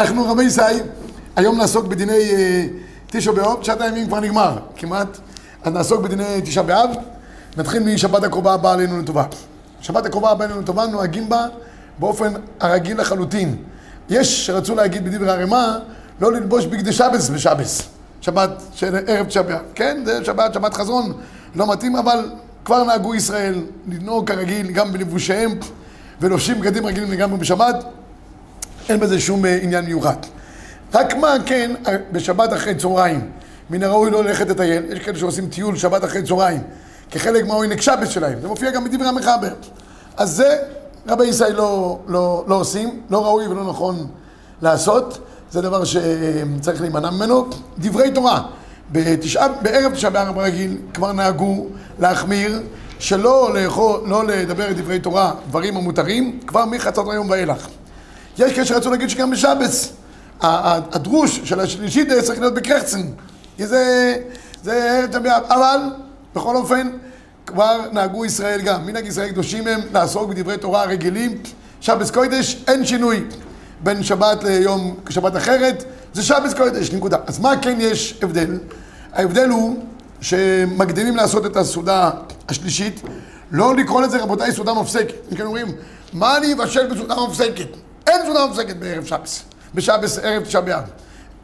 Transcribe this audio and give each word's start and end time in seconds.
אנחנו 0.00 0.30
רבי 0.30 0.44
ישי, 0.44 0.60
היום 1.36 1.58
נעסוק 1.58 1.86
בדיני 1.86 2.12
אה, 2.12 2.66
תשעה 3.06 3.34
באב, 3.34 3.60
תשעת 3.60 3.80
הימים 3.80 4.06
כבר 4.06 4.20
נגמר, 4.20 4.58
כמעט. 4.76 5.18
אז 5.62 5.72
נעסוק 5.72 6.00
בדיני 6.00 6.40
תשעה 6.44 6.64
באב, 6.64 6.90
נתחיל 7.56 7.94
משבת 7.94 8.24
הקרובה 8.24 8.54
הבאה 8.54 8.72
עלינו 8.72 8.98
לטובה. 8.98 9.24
שבת 9.80 10.06
הקרובה 10.06 10.30
הבאה 10.30 10.46
עלינו 10.46 10.60
לטובה, 10.60 10.86
נוהגים 10.86 11.28
בה 11.28 11.46
באופן 11.98 12.32
הרגיל 12.60 13.00
לחלוטין. 13.00 13.56
יש 14.08 14.46
שרצו 14.46 14.74
להגיד 14.74 15.04
בדברי 15.04 15.30
הרמ"א, 15.30 15.78
לא 16.20 16.32
ללבוש 16.32 16.66
בגדי 16.66 16.92
שבס 16.92 17.28
בשבס. 17.28 17.82
שבת 18.20 18.62
של 18.74 18.96
ערב 19.06 19.26
תשעה 19.26 19.42
באב. 19.42 19.60
כן, 19.74 20.02
זה 20.04 20.24
שבת, 20.24 20.54
שבת 20.54 20.74
חזון, 20.74 21.12
לא 21.54 21.72
מתאים, 21.72 21.96
אבל 21.96 22.30
כבר 22.64 22.84
נהגו 22.84 23.14
ישראל 23.14 23.62
לנהוג 23.88 24.28
כרגיל 24.28 24.70
גם 24.70 24.92
בלבושיהם 24.92 25.50
ולובשים 26.20 26.60
בגדים 26.60 26.86
רגילים 26.86 27.10
לגמרי 27.10 27.38
בשבת. 27.38 27.84
אין 28.88 29.00
בזה 29.00 29.20
שום 29.20 29.46
אה, 29.46 29.58
עניין 29.62 29.84
מיוחד. 29.84 30.16
רק 30.94 31.16
מה 31.16 31.34
כן, 31.46 31.70
אה, 31.86 31.96
בשבת 32.12 32.52
אחרי 32.52 32.74
צהריים, 32.74 33.30
מן 33.70 33.82
הראוי 33.82 34.10
לא 34.10 34.24
ללכת 34.24 34.48
לטייל, 34.48 34.92
יש 34.92 34.98
כאלה 34.98 35.18
שעושים 35.18 35.48
טיול 35.48 35.76
שבת 35.76 36.04
אחרי 36.04 36.22
צהריים, 36.22 36.62
כחלק 37.10 37.46
מהעונג 37.46 37.80
שבס 37.80 38.08
שלהם, 38.08 38.40
זה 38.40 38.48
מופיע 38.48 38.70
גם 38.70 38.84
בדברי 38.84 39.08
המחבר. 39.08 39.52
אז 40.16 40.30
זה 40.30 40.56
רבי 41.08 41.24
ישראל 41.24 41.52
לא, 41.52 41.98
לא, 42.06 42.44
לא 42.46 42.54
עושים, 42.54 43.00
לא 43.10 43.24
ראוי 43.24 43.46
ולא 43.46 43.64
נכון 43.64 44.06
לעשות, 44.62 45.18
זה 45.50 45.60
דבר 45.60 45.84
שצריך 45.84 46.80
להימנע 46.80 47.10
ממנו. 47.10 47.46
דברי 47.78 48.10
תורה, 48.10 48.42
בתשעה, 48.92 49.48
בערב 49.62 49.92
תשעה 49.92 50.10
באב 50.10 50.38
רגיל 50.38 50.76
כבר 50.94 51.12
נהגו 51.12 51.66
להחמיר 51.98 52.62
שלא 52.98 53.54
לאכול, 53.54 54.00
לא 54.06 54.26
לדבר 54.26 54.72
דברי 54.72 54.98
תורה, 54.98 55.32
דברים 55.48 55.76
המותרים, 55.76 56.40
כבר 56.46 56.64
מחצות 56.64 57.06
היום 57.10 57.30
ואילך. 57.30 57.68
יש 58.40 58.52
כאלה 58.52 58.66
שרצו 58.66 58.90
להגיד 58.90 59.10
שגם 59.10 59.30
בשבס, 59.30 59.92
הדרוש 60.40 61.40
של 61.44 61.60
השלישית 61.60 62.08
צריך 62.22 62.40
להיות 62.40 62.54
בקרחצן, 62.54 63.02
כי 63.56 63.66
זה, 63.66 64.14
זה 64.62 65.06
תשעה 65.08 65.20
באב, 65.20 65.42
אבל 65.48 65.80
בכל 66.34 66.56
אופן 66.56 66.90
כבר 67.46 67.80
נהגו 67.92 68.24
ישראל 68.24 68.60
גם, 68.60 68.86
מנהג 68.86 69.06
ישראל 69.06 69.28
קדושים 69.28 69.66
הם 69.66 69.80
לעסוק 69.92 70.30
בדברי 70.30 70.56
תורה 70.56 70.84
רגילים, 70.84 71.38
שבס 71.80 72.10
קודש 72.10 72.64
אין 72.66 72.86
שינוי 72.86 73.24
בין 73.82 74.02
שבת 74.02 74.44
ליום 74.44 74.96
שבת 75.08 75.36
אחרת, 75.36 75.84
זה 76.12 76.22
שבס 76.22 76.54
קודש, 76.54 76.90
נקודה. 76.90 77.16
אז 77.26 77.38
מה 77.38 77.56
כן 77.62 77.78
יש 77.80 78.18
הבדל? 78.22 78.58
ההבדל 79.12 79.48
הוא 79.48 79.76
שמקדימים 80.20 81.16
לעשות 81.16 81.46
את 81.46 81.56
הסעודה 81.56 82.10
השלישית, 82.48 83.00
לא 83.50 83.76
לקרוא 83.76 84.02
לזה 84.02 84.18
רבותיי 84.18 84.52
סעודה 84.52 84.74
מפסקת. 84.74 85.14
אם 85.32 85.36
כן 85.36 85.44
אומרים, 85.44 85.66
מה 86.12 86.36
אני 86.36 86.52
אבשל 86.52 86.86
בסעודה 86.86 87.14
מפסקת? 87.28 87.89
אין 88.10 88.24
סעודה 88.24 88.46
מפסקת 88.46 88.76
בערב 88.76 89.04
שבס, 89.04 89.42
בשבס 89.74 90.18
ערב 90.18 90.44
תשעה 90.44 90.60
באב. 90.60 90.84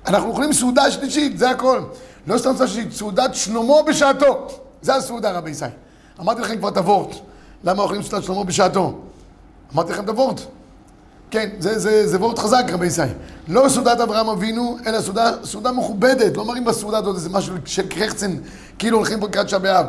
אנחנו 0.06 0.28
אוכלים 0.28 0.52
סעודה 0.52 0.90
שלישית, 0.90 1.38
זה 1.38 1.50
הכל. 1.50 1.80
לא 2.26 2.38
סתם 2.38 2.50
סעודה 2.50 2.66
שלישית, 2.66 2.92
סעודת 2.92 3.34
שלמה 3.34 3.82
בשעתו. 3.86 4.48
זה 4.82 4.94
הסעודה 4.94 5.30
רבי 5.30 5.50
ישראל. 5.50 5.70
אמרתי 6.20 6.40
לכם 6.40 6.56
כבר 6.58 6.68
את 6.68 6.76
הוורט. 6.76 7.16
למה 7.64 7.82
אוכלים 7.82 8.02
סעודת 8.02 8.24
שלמה 8.24 8.44
בשעתו? 8.44 8.98
אמרתי 9.74 9.92
לכם 9.92 10.04
את 10.04 10.08
הוורט. 10.08 10.40
כן, 11.30 11.48
זה, 11.58 11.78
זה, 11.78 12.08
זה 12.08 12.18
וורט 12.18 12.38
חזק 12.38 12.64
רבי 12.72 12.86
ישראל. 12.86 13.08
לא 13.48 13.68
סעודת 13.68 14.00
אברהם 14.00 14.28
אבינו, 14.28 14.78
אלא 14.86 14.98
סעודה, 15.44 15.72
מכובדת. 15.72 16.36
לא 16.36 16.44
מראים 16.44 16.64
בסעודה 16.64 16.98
הזאת 16.98 17.16
איזה 17.16 17.28
משהו 17.28 17.54
של 17.64 17.88
קרחצן, 17.88 18.36
כאילו 18.78 18.98
הולכים 18.98 19.22
לקראת 19.22 19.54
באב. 19.54 19.86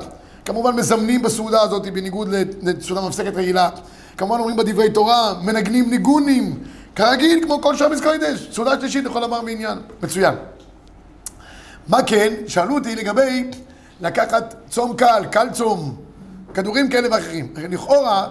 כמובן 0.47 0.75
מזמנים 0.75 1.21
בסעודה 1.21 1.61
הזאת 1.61 1.87
בניגוד 1.93 2.29
לסעודה 2.61 3.07
מפסקת 3.07 3.35
רגילה. 3.35 3.69
כמובן 4.17 4.39
אומרים 4.39 4.57
בדברי 4.57 4.89
תורה, 4.89 5.33
מנגנים 5.41 5.89
ניגונים, 5.89 6.63
כרגיל, 6.95 7.43
כמו 7.43 7.61
כל 7.61 7.75
שבס 7.75 8.01
קודש. 8.01 8.49
סעודה 8.51 8.79
שלישית 8.79 9.05
לכל 9.05 9.21
דבר 9.21 9.41
מעניין. 9.41 9.77
מצוין. 10.03 10.35
מה 11.87 12.03
כן? 12.03 12.33
שאלו 12.47 12.75
אותי 12.75 12.95
לגבי 12.95 13.51
לקחת 14.01 14.55
צום 14.69 14.95
קל, 14.95 15.25
קל 15.31 15.47
צום, 15.53 15.95
כדורים 16.53 16.89
כאלה 16.89 17.07
ואחרים. 17.11 17.53
לכאורה, 17.69 18.27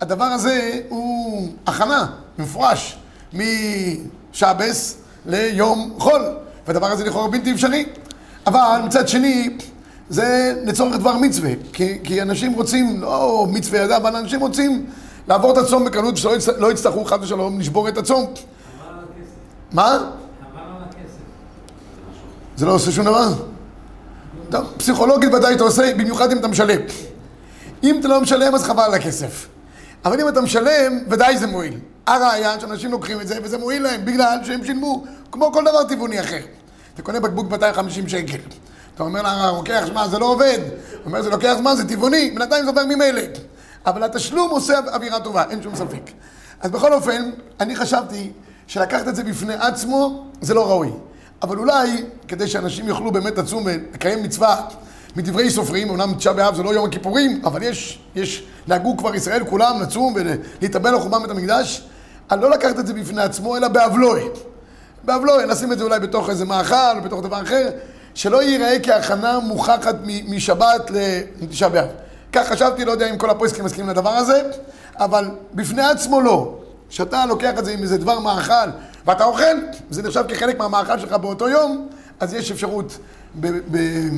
הדבר 0.00 0.24
הזה 0.24 0.80
הוא 0.88 1.48
הכנה, 1.66 2.06
מפורש, 2.38 2.98
משבס 3.32 4.96
ליום 5.26 5.94
חול, 5.98 6.22
והדבר 6.66 6.86
הזה 6.86 7.04
לכאורה 7.04 7.28
בלתי 7.28 7.52
אפשרי. 7.52 7.86
אבל 8.46 8.80
מצד 8.84 9.08
שני, 9.08 9.56
זה 10.08 10.54
לצורך 10.64 10.96
דבר 10.96 11.16
מצווה, 11.16 11.50
כי, 11.72 11.98
כי 12.04 12.22
אנשים 12.22 12.52
רוצים, 12.52 13.00
לא 13.00 13.46
מצווה 13.50 13.80
ידע, 13.80 13.96
אבל 13.96 14.16
אנשים 14.16 14.40
רוצים 14.40 14.86
לעבור 15.28 15.52
את 15.52 15.58
הצום 15.58 15.84
בקלות, 15.84 16.16
שלא 16.16 16.36
יצטרכו, 16.36 16.60
לא 16.60 16.72
יצטרכו 16.72 17.04
חד 17.04 17.18
ושלום 17.22 17.60
לשבור 17.60 17.88
את 17.88 17.98
הצום. 17.98 18.26
מה? 19.72 20.10
זה 22.56 22.66
לא 22.66 22.72
עושה 22.72 22.92
שום 22.92 23.04
דבר? 23.04 23.28
פסיכולוגית 24.76 25.34
ודאי 25.34 25.54
אתה 25.54 25.64
עושה, 25.64 25.94
במיוחד 25.96 26.32
אם 26.32 26.38
אתה 26.38 26.48
משלם. 26.48 26.80
אם 27.82 28.00
אתה 28.00 28.08
לא 28.08 28.20
משלם, 28.20 28.54
אז 28.54 28.64
חבל 28.64 28.82
על 28.82 28.94
הכסף. 28.94 29.46
אבל 30.04 30.20
אם 30.20 30.28
אתה 30.28 30.40
משלם, 30.40 30.98
ודאי 31.08 31.38
זה 31.38 31.46
מועיל. 31.46 31.78
הרעיין 32.06 32.60
שאנשים 32.60 32.90
לוקחים 32.90 33.20
את 33.20 33.28
זה, 33.28 33.38
וזה 33.42 33.58
מועיל 33.58 33.82
להם, 33.82 34.04
בגלל 34.04 34.38
שהם 34.44 34.64
שילמו, 34.64 35.04
כמו 35.32 35.52
כל 35.52 35.62
דבר 35.64 35.84
טבעוני 35.84 36.20
אחר. 36.20 36.40
אתה 36.94 37.02
קונה 37.02 37.20
בקבוק 37.20 37.50
250 37.50 38.08
שקל. 38.08 38.38
אתה 38.96 39.04
אומר 39.04 39.22
לה, 39.22 39.52
לוקח 39.56 39.82
זמן, 39.86 40.06
זה 40.10 40.18
לא 40.18 40.26
עובד. 40.26 40.58
הוא 40.60 41.06
אומר, 41.06 41.22
זה 41.22 41.30
לוקח 41.30 41.54
זמן, 41.58 41.74
זה 41.76 41.88
טבעוני, 41.88 42.30
בינתיים 42.30 42.64
זה 42.64 42.70
עובר 42.70 42.84
ממילא. 42.84 43.22
אבל 43.86 44.02
התשלום 44.02 44.50
עושה 44.50 44.78
אווירה 44.94 45.20
טובה, 45.20 45.44
אין 45.50 45.62
שום 45.62 45.76
ספק. 45.76 46.10
אז 46.60 46.70
בכל 46.70 46.92
אופן, 46.92 47.30
אני 47.60 47.76
חשבתי 47.76 48.32
שלקחת 48.66 49.08
את 49.08 49.16
זה 49.16 49.24
בפני 49.24 49.54
עצמו, 49.54 50.24
זה 50.40 50.54
לא 50.54 50.70
ראוי. 50.70 50.90
אבל 51.42 51.58
אולי, 51.58 52.04
כדי 52.28 52.48
שאנשים 52.48 52.88
יוכלו 52.88 53.12
באמת 53.12 53.38
לצום 53.38 53.62
ולקיים 53.66 54.22
מצווה 54.22 54.68
מדברי 55.16 55.50
סופרים, 55.50 55.90
אמנם 55.90 56.14
תשעה 56.14 56.32
באב 56.32 56.54
זה 56.54 56.62
לא 56.62 56.74
יום 56.74 56.86
הכיפורים, 56.86 57.40
אבל 57.44 57.62
יש, 57.62 57.98
יש, 58.14 58.46
נהגו 58.66 58.96
כבר 58.96 59.14
ישראל 59.14 59.44
כולם 59.44 59.82
לצום 59.82 60.14
ולהתאבל 60.16 60.90
על 60.90 61.00
חורבן 61.00 61.22
בית 61.22 61.30
המקדש, 61.30 61.88
אז 62.28 62.40
לא 62.40 62.50
לקחת 62.50 62.78
את 62.78 62.86
זה 62.86 62.94
בפני 62.94 63.22
עצמו, 63.22 63.56
אלא 63.56 63.68
באבלוי. 63.68 64.28
באבלוי, 65.04 65.46
נשים 65.46 65.72
את 65.72 65.78
זה 65.78 65.84
אולי 65.84 66.00
בתוך 66.00 66.30
איזה 66.30 66.44
מאכל, 66.44 67.00
בתוך 67.04 67.22
דבר 67.22 67.42
אחר, 67.42 67.68
שלא 68.16 68.42
ייראה 68.42 68.76
כהכנה 68.82 69.38
מוכחת 69.38 69.94
משבת 70.28 70.90
לתשעה 71.40 71.68
באב. 71.68 71.88
כך 72.32 72.48
חשבתי, 72.48 72.84
לא 72.84 72.92
יודע 72.92 73.10
אם 73.10 73.18
כל 73.18 73.30
הפויסקים 73.30 73.64
מסכימים 73.64 73.90
לדבר 73.90 74.10
הזה, 74.10 74.42
אבל 74.98 75.30
בפני 75.54 75.82
עצמו 75.82 76.20
לא. 76.20 76.58
כשאתה 76.88 77.26
לוקח 77.26 77.58
את 77.58 77.64
זה 77.64 77.72
עם 77.72 77.82
איזה 77.82 77.98
דבר 77.98 78.18
מאכל, 78.18 78.68
ואתה 79.06 79.24
אוכל, 79.24 79.56
זה 79.90 80.02
נחשב 80.02 80.24
כחלק 80.28 80.58
מהמאכל 80.58 80.98
שלך 80.98 81.12
באותו 81.12 81.48
יום, 81.48 81.88
אז 82.20 82.34
יש 82.34 82.50
אפשרות, 82.50 82.98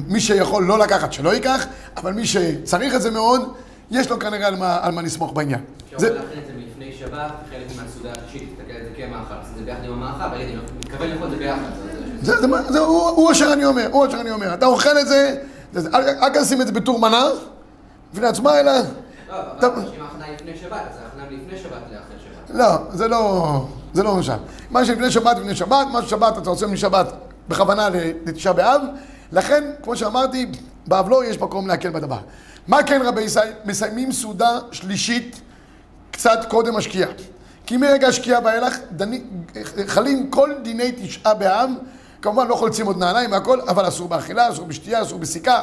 מי 0.08 0.20
שיכול 0.20 0.64
לא 0.64 0.78
לקחת, 0.78 1.12
שלא 1.12 1.34
ייקח, 1.34 1.66
אבל 1.96 2.12
מי 2.12 2.26
שצריך 2.26 2.94
את 2.94 3.02
זה 3.02 3.10
מאוד, 3.10 3.52
יש 3.90 4.10
לו 4.10 4.18
כנראה 4.18 4.46
על 4.46 4.56
מה, 4.56 4.78
על 4.82 4.92
מה 4.92 5.02
לסמוך 5.02 5.32
בעניין. 5.32 5.60
אפשר 5.96 6.12
להכין 6.12 6.38
את 6.38 6.46
זה 6.46 6.52
מלפני 6.56 6.92
שבת, 6.98 7.32
חלק 7.50 7.76
מהסעודה 7.76 8.10
השלישית, 8.10 8.48
תסתכל 8.58 8.72
על 8.72 8.84
זה 8.84 8.90
כמאכל, 8.96 9.34
זה 9.56 9.64
ביחד 9.64 9.84
עם 9.84 9.92
המאכל, 9.92 10.36
תגיד, 10.36 10.48
אני 10.48 10.56
מתכוון 10.78 11.10
לאכול 11.10 11.26
את 11.26 11.30
זה 11.30 11.36
ביחד. 11.36 11.97
זה, 12.22 12.40
זה, 12.40 12.46
זה, 12.68 12.78
הוא, 12.78 13.08
הוא 13.08 13.32
אשר 13.32 13.52
אני 13.52 13.64
אומר, 13.64 13.88
הוא 13.92 14.06
אשר 14.06 14.20
אני 14.20 14.30
אומר. 14.30 14.54
אתה 14.54 14.66
אוכל 14.66 14.98
את 14.98 15.08
זה, 15.08 15.36
זה 15.72 15.88
אל 15.94 16.42
תשים 16.42 16.60
את 16.60 16.66
זה 16.66 16.72
בתור 16.72 16.98
מנה, 16.98 17.24
בפני 18.14 18.26
עצמה, 18.26 18.60
אלא... 18.60 18.72
לא, 18.72 19.36
אבל 19.60 19.68
אם 19.96 20.02
ההכנה 20.02 20.34
לפני 20.34 20.56
שבת, 20.56 20.72
אז 20.72 20.98
ההכנה 21.04 21.24
לפני 21.30 21.58
שבת 21.58 21.82
לאחר 21.92 22.24
שבת. 22.24 22.56
לא, 22.56 22.96
זה 22.96 23.08
לא... 23.08 23.64
זה 23.94 24.02
לא 24.02 24.16
משל. 24.16 24.32
מה 24.70 24.84
שלפני 24.84 25.10
שבת 25.10 25.36
לפני 25.38 25.54
שבת, 25.54 25.86
מה 25.92 26.02
ששבת 26.02 26.38
אתה 26.38 26.50
עושה 26.50 26.66
משבת 26.66 27.06
בכוונה 27.48 27.88
לתשעה 28.26 28.52
באב, 28.52 28.80
לכן, 29.32 29.64
כמו 29.82 29.96
שאמרתי, 29.96 30.46
באבלו 30.86 31.22
יש 31.22 31.38
מקום 31.40 31.68
להקל 31.68 31.90
בדבר. 31.90 32.18
מה 32.66 32.82
כן 32.82 33.02
רבי 33.04 33.22
ישראל? 33.22 33.52
מסיימים 33.64 34.12
סעודה 34.12 34.58
שלישית 34.72 35.40
קצת 36.10 36.38
קודם 36.48 36.76
השקיעה. 36.76 37.08
כי 37.66 37.76
מרגע 37.76 38.08
השקיעה 38.08 38.40
ואילך 38.44 38.78
חלים 39.86 40.30
כל 40.30 40.50
דיני 40.62 40.92
תשעה 40.92 41.34
באב, 41.34 41.70
כמובן 42.22 42.46
לא 42.46 42.54
חולצים 42.54 42.86
עוד 42.86 42.98
נעליים 42.98 43.32
והכל, 43.32 43.60
אבל 43.60 43.88
אסור 43.88 44.08
באכילה, 44.08 44.50
אסור 44.50 44.66
בשתייה, 44.66 45.02
אסור 45.02 45.18
בסיכה. 45.18 45.62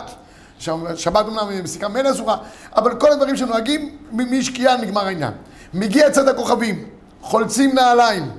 שבת 0.96 1.26
אומנם 1.28 1.64
בסיכה 1.64 1.88
מילא 1.88 2.12
אסורה, 2.12 2.38
אבל 2.76 2.96
כל 2.96 3.12
הדברים 3.12 3.38
שנוהגים, 3.38 3.98
משקיעה 4.12 4.78
נגמר 4.78 5.06
העניין. 5.06 5.34
מגיע 5.74 6.12
צד 6.12 6.28
הכוכבים, 6.28 6.84
חולצים 7.22 7.76
נעליים 7.76 8.32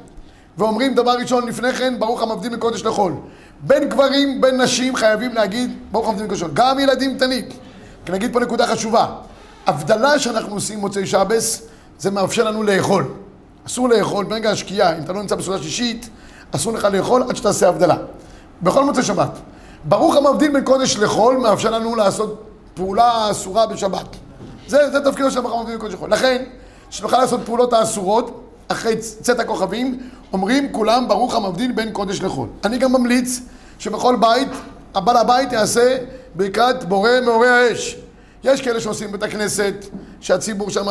ואומרים 0.59 0.95
דבר 0.95 1.11
ראשון 1.11 1.49
לפני 1.49 1.73
כן, 1.73 1.99
ברוך 1.99 2.23
המבדיל 2.23 2.57
מקודש 2.57 2.83
לחול. 2.83 3.13
בין 3.61 3.89
גברים, 3.89 4.41
בין 4.41 4.61
נשים 4.61 4.97
חייבים 4.97 5.35
להגיד 5.35 5.79
ברוך 5.93 6.09
המבדיל 6.09 6.27
מקודש 6.27 6.43
לחול. 6.43 6.55
גם 6.55 6.79
ילדים 6.79 7.17
קטנים. 7.17 7.45
כי 8.07 8.13
נגיד 8.13 8.33
פה 8.33 8.41
נקודה 8.41 8.67
חשובה. 8.67 9.07
הבדלה 9.67 10.19
שאנחנו 10.19 10.55
עושים 10.55 10.79
מוצאי 10.79 11.07
שבס, 11.07 11.63
זה 11.99 12.11
מאפשר 12.11 12.45
לנו 12.45 12.63
לאכול. 12.63 13.05
אסור 13.67 13.89
לאכול 13.89 14.25
ברגע 14.25 14.51
השקיעה, 14.51 14.99
אם 14.99 15.03
אתה 15.03 15.13
לא 15.13 15.21
נמצא 15.21 15.35
בסעודה 15.35 15.63
שישית, 15.63 16.09
אסור 16.51 16.73
לך 16.73 16.85
לאכול 16.85 17.23
עד 17.29 17.37
שתעשה 17.37 17.69
הבדלה. 17.69 17.97
בכל 18.63 18.85
מוצאי 18.85 19.03
שבת. 19.03 19.31
ברוך 19.85 20.17
המבדיל 20.17 20.53
בין 20.53 20.65
קודש 20.65 20.97
לחול, 20.97 21.37
מאפשר 21.37 21.71
לנו 21.71 21.97
לעשות 21.97 22.43
פעולה 22.75 23.31
אסורה 23.31 23.67
בשבת. 23.67 24.17
זה, 24.67 24.91
זה 24.91 25.01
תפקידו 25.01 25.31
של 25.31 25.41
ברוך 25.41 25.55
המבדיל 25.55 25.73
בין 25.73 25.81
קודש 25.81 25.95
לחול. 25.95 26.11
לכן, 26.11 26.45
שנוכל 26.91 27.19
לעשות 27.19 27.41
פעולות 27.45 27.73
האסורות, 27.73 28.43
אחרי 28.69 28.97
צאת 28.97 29.41
הכוכבים, 29.41 30.01
אומרים 30.33 30.73
כולם 30.73 31.09
ברוך 31.09 31.35
המבדיל 31.35 31.73
בין 31.73 31.93
קודש 31.93 32.21
לחול. 32.21 32.49
אני 32.65 32.79
גם 32.79 32.93
ממליץ 32.93 33.41
שבכל 33.79 34.17
בית, 34.17 34.49
הבעל 34.95 35.17
הבית 35.17 35.53
יעשה 35.53 35.97
ברכת 36.35 36.85
בורא 36.89 37.11
מעורי 37.25 37.49
האש. 37.49 37.97
יש 38.45 38.61
כאלה 38.63 38.81
שעושים 38.81 39.13
בית 39.13 39.23
הכנסת, 39.23 39.75
שהציבור 40.21 40.71
שם 40.71 40.87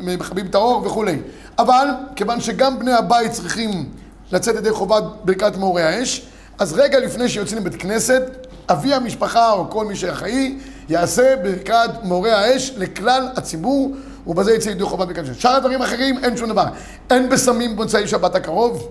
מכבים 0.00 0.46
את 0.46 0.54
האור 0.54 0.86
וכולי. 0.86 1.18
אבל 1.58 1.86
כיוון 2.16 2.40
שגם 2.40 2.78
בני 2.78 2.92
הבית 2.92 3.32
צריכים 3.32 3.88
לצאת 4.34 4.56
ידי 4.56 4.70
חובת 4.70 5.02
ברכת 5.24 5.56
מעורי 5.56 5.82
האש, 5.82 6.26
אז 6.58 6.72
רגע 6.72 6.98
לפני 6.98 7.28
שיוצאים 7.28 7.58
לבית 7.58 7.82
כנסת, 7.82 8.22
אבי 8.68 8.94
המשפחה 8.94 9.52
או 9.52 9.70
כל 9.70 9.84
מי 9.84 9.96
שאחראי 9.96 10.58
יעשה 10.88 11.34
ברכת 11.42 11.90
מעורי 12.02 12.32
האש 12.32 12.72
לכלל 12.76 13.28
הציבור 13.36 13.94
ובזה 14.26 14.54
יצא 14.54 14.68
ידי 14.68 14.84
חובת 14.84 15.08
ברכת 15.08 15.22
השם. 15.22 15.34
שאר 15.34 15.50
הדברים 15.50 15.82
האחרים 15.82 16.24
אין 16.24 16.36
שום 16.36 16.48
דבר. 16.48 16.64
אין 17.10 17.28
בשמים 17.28 17.76
במוצאי 17.76 18.08
שבת 18.08 18.34
הקרוב, 18.34 18.88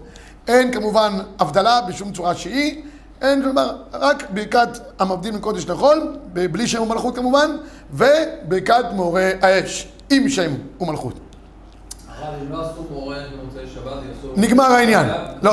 אין 0.47 0.73
כמובן 0.73 1.13
הבדלה 1.39 1.81
בשום 1.81 2.13
צורה 2.13 2.35
שהיא, 2.35 2.83
אין 3.21 3.51
דבר, 3.51 3.75
רק 3.93 4.23
ברכת 4.29 4.69
המבדיל 4.99 5.35
מקודש 5.35 5.65
לחול, 5.65 6.17
בלי 6.33 6.67
שם 6.67 6.81
ומלכות 6.81 7.15
כמובן, 7.15 7.57
וברכת 7.93 8.85
מעורי 8.95 9.31
האש, 9.41 9.87
עם 10.09 10.29
שם 10.29 10.51
ומלכות. 10.81 11.22
נגמר 14.35 14.63
העניין. 14.63 15.07
לא. 15.41 15.51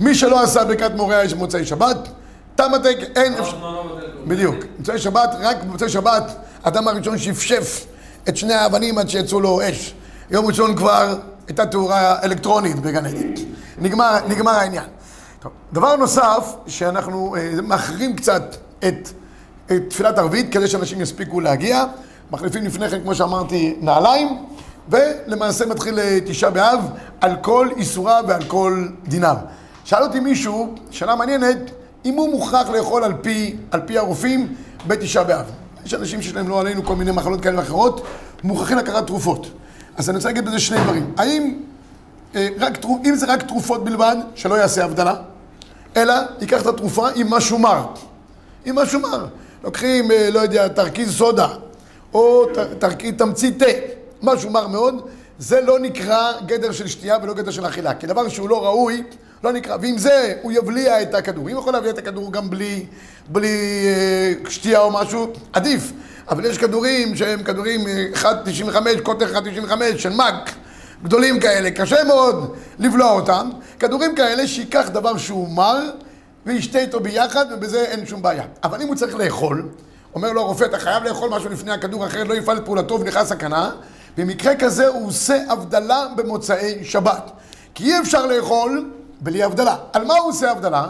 מי 0.00 0.14
שלא 0.14 0.42
עשה 0.42 0.64
ברכת 0.64 0.90
מעורי 0.96 1.16
האש 1.16 1.32
במוצאי 1.32 1.64
שבת, 1.64 2.08
תם 2.54 2.74
התקן, 2.74 3.04
אין 3.16 3.32
לא, 3.32 3.38
אפשר... 3.38 3.56
לא, 3.60 3.72
לא. 3.72 4.26
בדיוק. 4.26 4.56
במוצאי 4.76 4.98
שבת, 4.98 5.30
רק 5.40 5.62
במוצאי 5.62 5.88
שבת, 5.88 6.36
האדם 6.64 6.88
הראשון 6.88 7.18
שפשף 7.18 7.86
את 8.28 8.36
שני 8.36 8.54
האבנים 8.54 8.98
עד 8.98 9.08
שיצאו 9.08 9.40
לו 9.40 9.60
אש. 9.68 9.94
יום 10.30 10.46
ראשון 10.46 10.76
כבר 10.76 11.18
הייתה 11.48 11.66
תאורה 11.66 12.22
אלקטרונית 12.22 12.80
בגן 12.80 13.06
עדן. 13.06 13.32
נגמר, 13.78 14.18
נגמר 14.28 14.52
העניין. 14.52 14.84
טוב, 15.40 15.52
דבר 15.72 15.96
נוסף, 15.96 16.54
שאנחנו 16.66 17.36
אה, 17.36 17.60
מאחרים 17.62 18.16
קצת 18.16 18.56
את, 18.78 19.08
את 19.66 19.82
תפילת 19.88 20.18
ערבית, 20.18 20.52
כדי 20.52 20.68
שאנשים 20.68 21.00
יספיקו 21.00 21.40
להגיע. 21.40 21.84
מחליפים 22.30 22.64
לפני 22.64 22.90
כן, 22.90 23.00
כמו 23.02 23.14
שאמרתי, 23.14 23.76
נעליים, 23.80 24.44
ולמעשה 24.88 25.66
מתחיל 25.66 25.98
אה, 25.98 26.18
תשעה 26.26 26.50
באב 26.50 26.80
על 27.20 27.36
כל 27.42 27.68
איסוריו 27.76 28.24
ועל 28.28 28.44
כל 28.44 28.86
דיניו. 29.04 29.36
שאל 29.84 30.02
אותי 30.02 30.20
מישהו, 30.20 30.74
שאלה 30.90 31.14
מעניינת, 31.14 31.58
אם 32.04 32.14
הוא 32.14 32.30
מוכרח 32.30 32.68
לאכול 32.68 33.04
על 33.04 33.12
פי, 33.22 33.56
על 33.70 33.80
פי 33.80 33.98
הרופאים 33.98 34.54
בתשעה 34.86 35.24
באב. 35.24 35.50
יש 35.86 35.94
אנשים 35.94 36.22
שיש 36.22 36.34
להם 36.34 36.48
לא 36.48 36.60
עלינו 36.60 36.84
כל 36.84 36.96
מיני 36.96 37.10
מחלות 37.10 37.40
כאלה 37.40 37.58
ואחרות, 37.58 38.06
מוכרחים 38.44 38.78
לקחת 38.78 39.06
תרופות. 39.06 39.46
אז 39.96 40.10
אני 40.10 40.16
רוצה 40.16 40.28
להגיד 40.28 40.44
בזה 40.44 40.58
שני 40.58 40.78
דברים. 40.78 41.12
האם, 41.16 41.54
אה, 42.34 42.48
רק, 42.58 42.84
אם 43.04 43.14
זה 43.14 43.26
רק 43.26 43.42
תרופות 43.42 43.84
בלבד, 43.84 44.16
שלא 44.34 44.54
יעשה 44.54 44.84
הבדלה, 44.84 45.14
אלא 45.96 46.14
ייקח 46.40 46.62
את 46.62 46.66
התרופה 46.66 47.08
עם 47.14 47.30
משהו 47.30 47.58
מר. 47.58 47.86
עם 48.64 48.76
משהו 48.76 49.00
מר. 49.00 49.26
לוקחים, 49.64 50.10
אה, 50.10 50.30
לא 50.32 50.40
יודע, 50.40 50.68
תרכיז 50.68 51.16
סודה, 51.16 51.48
או 52.14 52.46
תרכיז 52.78 53.14
תמצית 53.18 53.58
תה, 53.58 53.66
משהו 54.22 54.50
מר 54.50 54.66
מאוד, 54.66 55.08
זה 55.38 55.60
לא 55.60 55.78
נקרא 55.78 56.32
גדר 56.46 56.72
של 56.72 56.86
שתייה 56.86 57.16
ולא 57.22 57.34
גדר 57.34 57.50
של 57.50 57.66
אכילה. 57.66 57.94
כי 57.94 58.06
דבר 58.06 58.28
שהוא 58.28 58.48
לא 58.48 58.66
ראוי, 58.66 59.02
לא 59.44 59.52
נקרא. 59.52 59.76
ועם 59.80 59.98
זה 59.98 60.34
הוא 60.42 60.52
יבליע 60.52 61.02
את 61.02 61.14
הכדור. 61.14 61.48
אם 61.50 61.58
יכול 61.58 61.72
להבליע 61.72 61.92
את 61.92 61.98
הכדור 61.98 62.32
גם 62.32 62.50
בלי, 62.50 62.86
בלי 63.28 63.84
אה, 63.86 64.50
שתייה 64.50 64.80
או 64.80 64.90
משהו, 64.90 65.32
עדיף. 65.52 65.92
אבל 66.28 66.44
יש 66.44 66.58
כדורים 66.58 67.16
שהם 67.16 67.42
כדורים 67.42 67.80
אה, 67.86 68.06
1.95, 68.96 69.00
קוטר 69.02 69.34
1.95 69.34 69.98
של 69.98 70.12
מאק. 70.12 70.50
גדולים 71.02 71.40
כאלה, 71.40 71.70
קשה 71.70 72.04
מאוד 72.04 72.54
לבלוע 72.78 73.10
אותם. 73.10 73.50
כדורים 73.78 74.14
כאלה 74.14 74.46
שייקח 74.46 74.88
דבר 74.92 75.16
שהוא 75.16 75.48
מר 75.48 75.90
וישתה 76.46 76.78
איתו 76.78 77.00
ביחד 77.00 77.46
ובזה 77.52 77.80
אין 77.80 78.06
שום 78.06 78.22
בעיה. 78.22 78.44
אבל 78.64 78.82
אם 78.82 78.88
הוא 78.88 78.96
צריך 78.96 79.14
לאכול, 79.14 79.68
אומר 80.14 80.32
לו 80.32 80.40
הרופא, 80.40 80.64
אתה 80.64 80.78
חייב 80.78 81.04
לאכול 81.04 81.30
משהו 81.30 81.50
לפני 81.50 81.72
הכדור, 81.72 82.06
אחרת 82.06 82.28
לא 82.28 82.34
יפעל 82.34 82.56
את 82.56 82.64
פעולתו 82.64 83.00
ונכנס 83.00 83.28
סכנה. 83.28 83.70
במקרה 84.16 84.56
כזה 84.56 84.86
הוא 84.86 85.08
עושה 85.08 85.42
הבדלה 85.48 86.06
במוצאי 86.16 86.84
שבת. 86.84 87.30
כי 87.74 87.84
אי 87.84 88.00
אפשר 88.00 88.26
לאכול 88.26 88.90
בלי 89.20 89.42
הבדלה. 89.42 89.76
על 89.92 90.04
מה 90.04 90.14
הוא 90.14 90.28
עושה 90.28 90.50
הבדלה? 90.50 90.86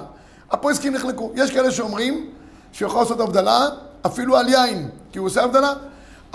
הפועסקים 0.50 0.94
נחלקו. 0.94 1.32
יש 1.34 1.50
כאלה 1.50 1.70
שאומרים 1.70 2.30
שהוא 2.72 2.88
יכול 2.88 3.00
לעשות 3.00 3.20
הבדלה 3.20 3.68
אפילו 4.06 4.36
על 4.36 4.48
יין, 4.48 4.88
כי 5.12 5.18
הוא 5.18 5.26
עושה 5.26 5.44
הבדלה. 5.44 5.72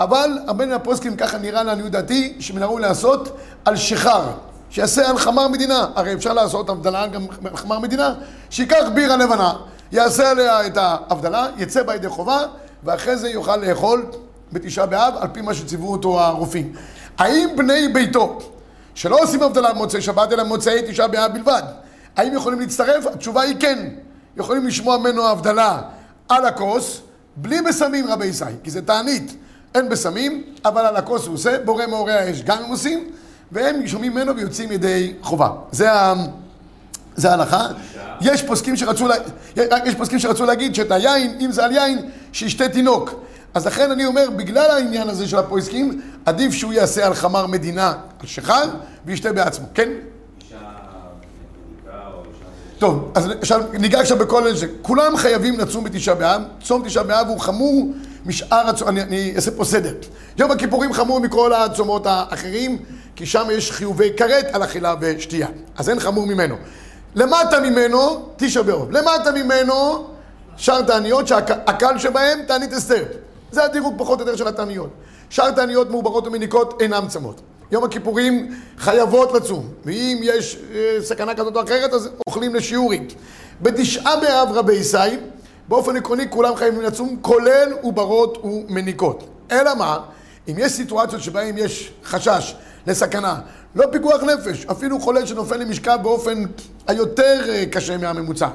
אבל 0.00 0.38
הרבה 0.46 0.66
מן 0.66 0.72
הפוסקים, 0.72 1.16
ככה 1.16 1.38
נראה 1.38 1.62
לעניות 1.62 1.90
דעתי, 1.90 2.36
שמן 2.40 2.62
הראוי 2.62 2.82
לעשות 2.82 3.36
על 3.64 3.76
שיכר, 3.76 4.22
שיעשה 4.70 5.10
על 5.10 5.18
חמר 5.18 5.48
מדינה. 5.48 5.86
הרי 5.94 6.14
אפשר 6.14 6.32
לעשות 6.32 6.70
הבדלה 6.70 7.06
גם 7.06 7.26
על 7.44 7.56
חמר 7.56 7.78
מדינה, 7.78 8.14
שייקח 8.50 8.84
בירה 8.94 9.16
לבנה, 9.16 9.52
יעשה 9.92 10.30
עליה 10.30 10.66
את 10.66 10.76
ההבדלה, 10.76 11.46
יצא 11.56 11.82
בה 11.82 11.94
ידי 11.94 12.08
חובה, 12.08 12.38
ואחרי 12.84 13.16
זה 13.16 13.28
יוכל 13.28 13.56
לאכול 13.56 14.06
בתשעה 14.52 14.86
באב, 14.86 15.14
על 15.20 15.28
פי 15.32 15.40
מה 15.40 15.54
שציוו 15.54 15.92
אותו 15.92 16.20
הרופאים. 16.20 16.72
האם 17.18 17.48
בני 17.56 17.88
ביתו, 17.88 18.38
שלא 18.94 19.18
עושים 19.22 19.42
הבדלה 19.42 19.72
במוצאי 19.72 20.00
שבת, 20.00 20.32
אלא 20.32 20.44
במוצאי 20.44 20.82
תשעה 20.88 21.08
באב 21.08 21.32
בלבד, 21.32 21.62
האם 22.16 22.34
יכולים 22.34 22.60
להצטרף? 22.60 23.06
התשובה 23.06 23.42
היא 23.42 23.56
כן. 23.60 23.88
יכולים 24.36 24.66
לשמוע 24.66 24.98
ממנו 24.98 25.28
הבדלה 25.28 25.80
על 26.28 26.46
הכוס, 26.46 27.00
בלי 27.36 27.62
בשמים 27.62 28.06
רבי 28.06 28.26
ישי, 28.26 28.44
כי 28.64 28.70
זה 28.70 28.82
תענית. 28.82 29.36
אין 29.74 29.88
בשמים, 29.88 30.44
אבל 30.64 30.86
על 30.86 30.96
הכוס 30.96 31.26
הוא 31.26 31.34
עושה, 31.34 31.56
בורא 31.64 31.86
מעורי 31.86 32.12
האש 32.12 32.42
גם 32.42 32.58
הם 32.58 32.70
עושים, 32.70 33.10
והם 33.52 33.86
שומעים 33.86 34.12
ממנו 34.12 34.36
ויוצאים 34.36 34.72
ידי 34.72 35.12
חובה. 35.22 35.50
זה 35.70 35.92
ה... 35.92 36.14
זה 37.16 37.30
ההלכה. 37.30 37.66
יש 38.20 38.42
פוסקים 38.42 38.76
שרצו, 38.76 39.08
לה... 39.08 39.14
יש 39.84 39.94
פוסקים 39.94 40.18
שרצו 40.18 40.44
להגיד 40.44 40.74
שאת 40.74 40.90
היין, 40.90 41.36
אם 41.40 41.52
זה 41.52 41.64
על 41.64 41.72
יין, 41.72 42.10
שישתה 42.32 42.68
תינוק. 42.68 43.14
אז 43.54 43.66
לכן 43.66 43.90
אני 43.90 44.06
אומר, 44.06 44.30
בגלל 44.36 44.70
העניין 44.70 45.08
הזה 45.08 45.28
של 45.28 45.36
הפוסקים, 45.36 46.00
עדיף 46.26 46.52
שהוא 46.52 46.72
יעשה 46.72 47.06
על 47.06 47.14
חמר 47.14 47.46
מדינה, 47.46 47.94
על 48.20 48.26
שחר, 48.26 48.64
וישתה 49.06 49.32
בעצמו. 49.32 49.66
כן? 49.74 49.90
טוב, 52.82 53.12
אז 53.14 53.30
עכשיו 53.40 53.62
ניגע 53.72 54.00
עכשיו 54.00 54.18
בכל 54.18 54.46
אלה. 54.46 54.54
כולם 54.82 55.16
חייבים 55.16 55.58
לצום 55.58 55.84
בתשעה 55.84 56.14
באב. 56.14 56.42
צום 56.62 56.82
תשעה 56.84 57.02
באב 57.02 57.28
הוא 57.28 57.40
חמור 57.40 57.92
משאר 58.26 58.68
הצום... 58.68 58.88
אני, 58.88 59.02
אני 59.02 59.32
אעשה 59.36 59.50
פה 59.50 59.64
סדר. 59.64 59.94
יום 60.38 60.50
הכיפורים 60.50 60.92
חמור 60.92 61.20
מכל 61.20 61.52
הצומות 61.52 62.06
האחרים, 62.06 62.78
כי 63.16 63.26
שם 63.26 63.46
יש 63.52 63.72
חיובי 63.72 64.10
כרת 64.16 64.46
על 64.52 64.64
אכילה 64.64 64.94
ושתייה. 65.00 65.46
אז 65.76 65.90
אין 65.90 66.00
חמור 66.00 66.26
ממנו. 66.26 66.56
למטה 67.14 67.60
ממנו, 67.60 68.28
תשעה 68.36 68.62
באב. 68.62 68.90
למטה 68.90 69.32
ממנו, 69.32 70.06
שאר 70.56 70.82
תעניות 70.82 71.28
שהקל 71.28 71.98
שבהם 71.98 72.38
תענית 72.46 72.72
אסתר. 72.72 73.04
זה 73.52 73.64
הדירוג 73.64 73.94
פחות 73.98 74.20
או 74.20 74.24
יותר 74.24 74.36
של 74.36 74.48
התעניות. 74.48 74.90
שאר 75.30 75.50
תעניות 75.50 75.90
מעוברות 75.90 76.26
ומניקות 76.26 76.82
אינם 76.82 77.04
צמות. 77.08 77.40
יום 77.72 77.84
הכיפורים 77.84 78.54
חייבות 78.78 79.32
לצום, 79.32 79.68
ואם 79.84 80.20
יש 80.22 80.58
אה, 80.74 80.96
סכנה 81.00 81.34
כזאת 81.34 81.56
או 81.56 81.62
אחרת, 81.62 81.92
אז 81.92 82.10
אוכלים 82.26 82.54
לשיעורים. 82.54 83.06
בתשעה 83.60 84.20
באב 84.20 84.48
רבי 84.52 84.72
ישי, 84.72 84.96
באופן 85.68 85.96
עקרוני 85.96 86.30
כולם 86.30 86.56
חייבים 86.56 86.82
לצום, 86.82 87.16
כולל 87.22 87.72
עוברות 87.80 88.44
ומניקות. 88.44 89.24
אלא 89.50 89.74
מה? 89.74 89.98
אם 90.48 90.54
יש 90.58 90.72
סיטואציות 90.72 91.22
שבהן 91.22 91.58
יש 91.58 91.92
חשש 92.04 92.54
לסכנה, 92.86 93.40
לא 93.74 93.86
פיקוח 93.92 94.22
נפש, 94.22 94.66
אפילו 94.70 95.00
חולה 95.00 95.26
שנופל 95.26 95.56
למשכב 95.56 95.98
באופן 96.02 96.44
היותר 96.86 97.44
אה, 97.48 97.64
קשה 97.70 97.96
מהממוצע. 97.96 98.48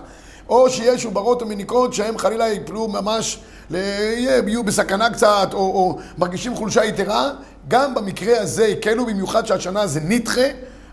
או 0.49 0.69
שיש 0.69 1.05
עוברות 1.05 1.41
ומניקות 1.41 1.93
שהם 1.93 2.17
חלילה 2.17 2.47
יפלו 2.47 2.87
ממש. 2.87 3.39
יהיו 3.71 4.63
בסכנה 4.63 5.09
קצת, 5.09 5.49
או, 5.53 5.59
או 5.59 5.99
מרגישים 6.17 6.55
חולשה 6.55 6.85
יתרה, 6.85 7.31
גם 7.67 7.95
במקרה 7.95 8.41
הזה 8.41 8.65
הקלו, 8.65 9.05
במיוחד 9.05 9.45
שהשנה 9.45 9.87
זה 9.87 9.99
נדחה, 10.03 10.41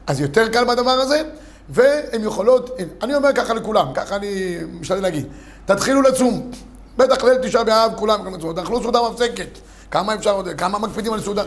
אז 0.06 0.20
יותר 0.20 0.49
קל 0.49 0.64
בדבר 0.64 0.90
הזה, 0.90 1.23
והן 1.68 2.25
יכולות, 2.25 2.70
אני 3.02 3.14
אומר 3.14 3.32
ככה 3.32 3.54
לכולם, 3.54 3.87
ככה 3.94 4.16
אני 4.16 4.56
משתדל 4.80 5.02
להגיד, 5.02 5.26
תתחילו 5.66 6.02
לצום, 6.02 6.50
בטח 6.96 7.25
ליל 7.25 7.38
תשעה 7.42 7.64
באב 7.64 7.92
כולם 7.96 8.37
תאכלו 8.56 8.82
סעודה 8.82 8.99
מפסקת, 9.11 9.58
כמה 9.90 10.14
אפשר 10.14 10.30
עוד, 10.30 10.49
כמה 10.49 10.78
מקפידים 10.78 11.12
על 11.12 11.20
סעודה, 11.20 11.42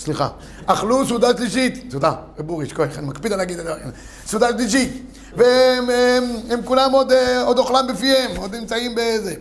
סליחה, 0.00 0.28
אכלו 0.66 1.06
סעודה 1.06 1.36
שלישית, 1.36 1.90
תודה, 1.90 2.12
רב 2.38 2.50
אורי, 2.50 2.66
שכוח, 2.66 2.98
אני 2.98 3.06
מקפיד 3.06 3.32
על 3.32 3.38
להגיד 3.38 3.58
את 3.58 3.64
זה, 3.64 3.72
סעודה 4.26 4.48
שלישית, 4.48 5.02
והם 5.36 5.90
הם, 5.90 6.24
הם 6.50 6.62
כולם 6.64 6.92
עוד, 6.92 7.12
אה, 7.12 7.42
עוד 7.42 7.58
אוכלם 7.58 7.86
בפיהם, 7.86 8.36
עוד 8.36 8.54
נמצאים 8.54 8.94
בזה. 8.96 9.34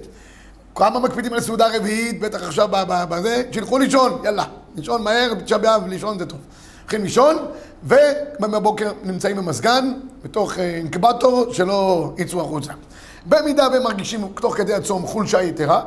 כמה 0.75 0.99
מקפידים 0.99 1.33
על 1.33 1.41
סעודה 1.41 1.77
רביעית, 1.77 2.19
בטח 2.19 2.43
עכשיו 2.43 2.67
בזה, 3.09 3.43
שילכו 3.51 3.77
לישון, 3.77 4.21
יאללה, 4.23 4.43
לישון 4.75 5.03
מהר, 5.03 5.33
בתשעה 5.33 5.57
באב, 5.57 5.87
לישון 5.87 6.19
זה 6.19 6.25
טוב. 6.25 6.39
הולכים 6.81 7.03
לישון, 7.03 7.37
ובבוקר 7.83 8.91
נמצאים 9.03 9.37
במזגן, 9.37 9.93
בתוך 10.23 10.59
אה, 10.59 10.75
אינקבטור, 10.75 11.53
שלא 11.53 12.11
יצאו 12.17 12.41
החוצה. 12.41 12.71
במידה 13.25 13.67
והם 13.71 13.83
מרגישים 13.83 14.27
תוך 14.41 14.57
כדי 14.57 14.73
הצום 14.73 15.05
חולשה 15.07 15.41
יתרה, 15.41 15.81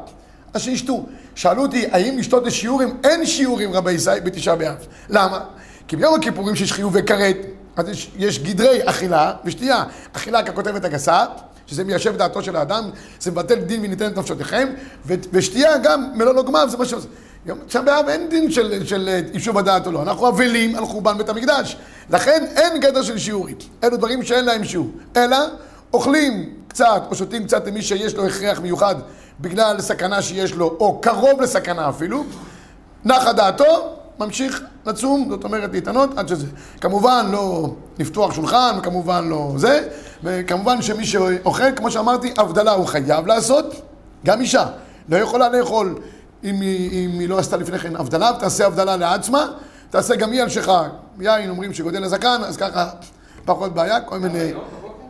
אז 0.55 0.63
שישתו. 0.63 1.07
שאלו 1.35 1.63
אותי, 1.63 1.87
האם 1.93 2.19
לשתות 2.19 2.47
לשיעורים? 2.47 2.97
אין 3.05 3.27
שיעורים 3.27 3.73
רבי 3.73 3.93
ישראל 3.93 4.21
בתשעה 4.21 4.57
באב. 4.57 4.77
למה? 5.09 5.41
כי 5.89 5.97
ביום 5.97 6.15
הכיפורים 6.15 6.57
שיש 6.57 6.73
חיובי 6.73 7.03
כרת, 7.03 7.37
אז 7.77 7.89
יש, 7.89 8.11
יש 8.17 8.39
גדרי 8.39 8.81
אכילה 8.85 9.33
ושתייה. 9.45 9.85
אכילה 10.13 10.43
ככותבת 10.43 10.85
הגסה, 10.85 11.25
שזה 11.67 11.85
מיישב 11.85 12.17
דעתו 12.17 12.43
של 12.43 12.57
האדם, 12.57 12.91
זה 13.21 13.31
מבטל 13.31 13.55
דין 13.55 13.81
וניתן 13.85 14.07
את 14.07 14.19
נפשותיכם, 14.19 14.69
ו- 15.07 15.15
ושתייה 15.33 15.79
גם 15.79 16.13
מלוא 16.15 16.33
לוגמיו, 16.33 16.69
זה 16.71 16.77
מה 16.77 16.85
שעושה. 16.85 17.09
יום 17.47 17.59
תשעה 17.67 17.83
באב 17.83 18.09
אין 18.09 18.29
דין 18.29 18.51
של, 18.51 18.87
של 18.87 19.09
אה, 19.09 19.21
יישוב 19.33 19.59
הדעת 19.59 19.87
או 19.87 19.93
לא, 19.93 20.03
אנחנו 20.03 20.29
אבלים 20.29 20.77
על 20.77 20.87
חורבן 20.87 21.19
בית 21.19 21.29
המקדש. 21.29 21.77
לכן 22.11 22.45
אין 22.57 22.81
גדר 22.81 23.03
של 23.03 23.19
שיעורים. 23.19 23.57
אלו 23.85 23.97
דברים 23.97 24.23
שאין 24.23 24.45
להם 24.45 24.65
שיעור. 24.65 24.91
אלא 25.17 25.37
אוכלים 25.93 26.51
קצת 26.69 27.03
או 27.11 27.15
שותים 27.15 27.45
קצת 27.45 27.67
למי 27.67 27.83
שיש 27.83 28.15
לו 28.15 28.27
הכרח 28.27 28.61
מיוחד 28.61 28.95
בגלל 29.43 29.81
סכנה 29.81 30.23
שיש 30.23 30.55
לו, 30.55 30.77
או 30.81 31.01
קרוב 31.01 31.41
לסכנה 31.41 31.89
אפילו, 31.89 32.25
נחה 33.05 33.33
דעתו, 33.33 33.97
ממשיך 34.19 34.63
לצום, 34.87 35.27
זאת 35.31 35.45
אומרת 35.45 35.71
להתענות 35.73 36.19
עד 36.19 36.29
שזה. 36.29 36.47
כמובן 36.81 37.29
לא 37.33 37.75
לפתוח 37.99 38.35
שולחן, 38.35 38.75
וכמובן 38.79 39.29
לא 39.29 39.53
זה, 39.57 39.89
וכמובן 40.23 40.83
שמי 40.83 41.05
שאוכל, 41.05 41.73
כמו 41.77 41.91
שאמרתי, 41.91 42.35
הבדלה 42.39 42.73
הוא 42.73 42.87
חייב 42.87 43.27
לעשות, 43.27 43.75
גם 44.25 44.41
אישה. 44.41 44.67
לא 45.09 45.17
יכולה 45.17 45.49
לאכול 45.49 45.99
אם 46.45 46.61
היא, 46.61 47.07
אם 47.07 47.19
היא 47.21 47.29
לא 47.29 47.39
עשתה 47.39 47.57
לפני 47.57 47.79
כן 47.79 47.97
הבדלה, 47.97 48.31
ותעשה 48.37 48.67
הבדלה 48.67 48.97
לעצמה, 48.97 49.47
תעשה 49.91 50.17
גם 50.17 50.33
היא 50.33 50.43
על 50.43 50.49
שלך. 50.49 50.73
יין 51.21 51.51
אומרים 51.51 51.75
שגודל 51.75 52.05
הזקן, 52.05 52.41
אז 52.47 52.57
ככה 52.57 52.91
פחות 53.45 53.75
בעיה, 53.75 54.01
כל 54.01 54.19
מיני... 54.19 54.53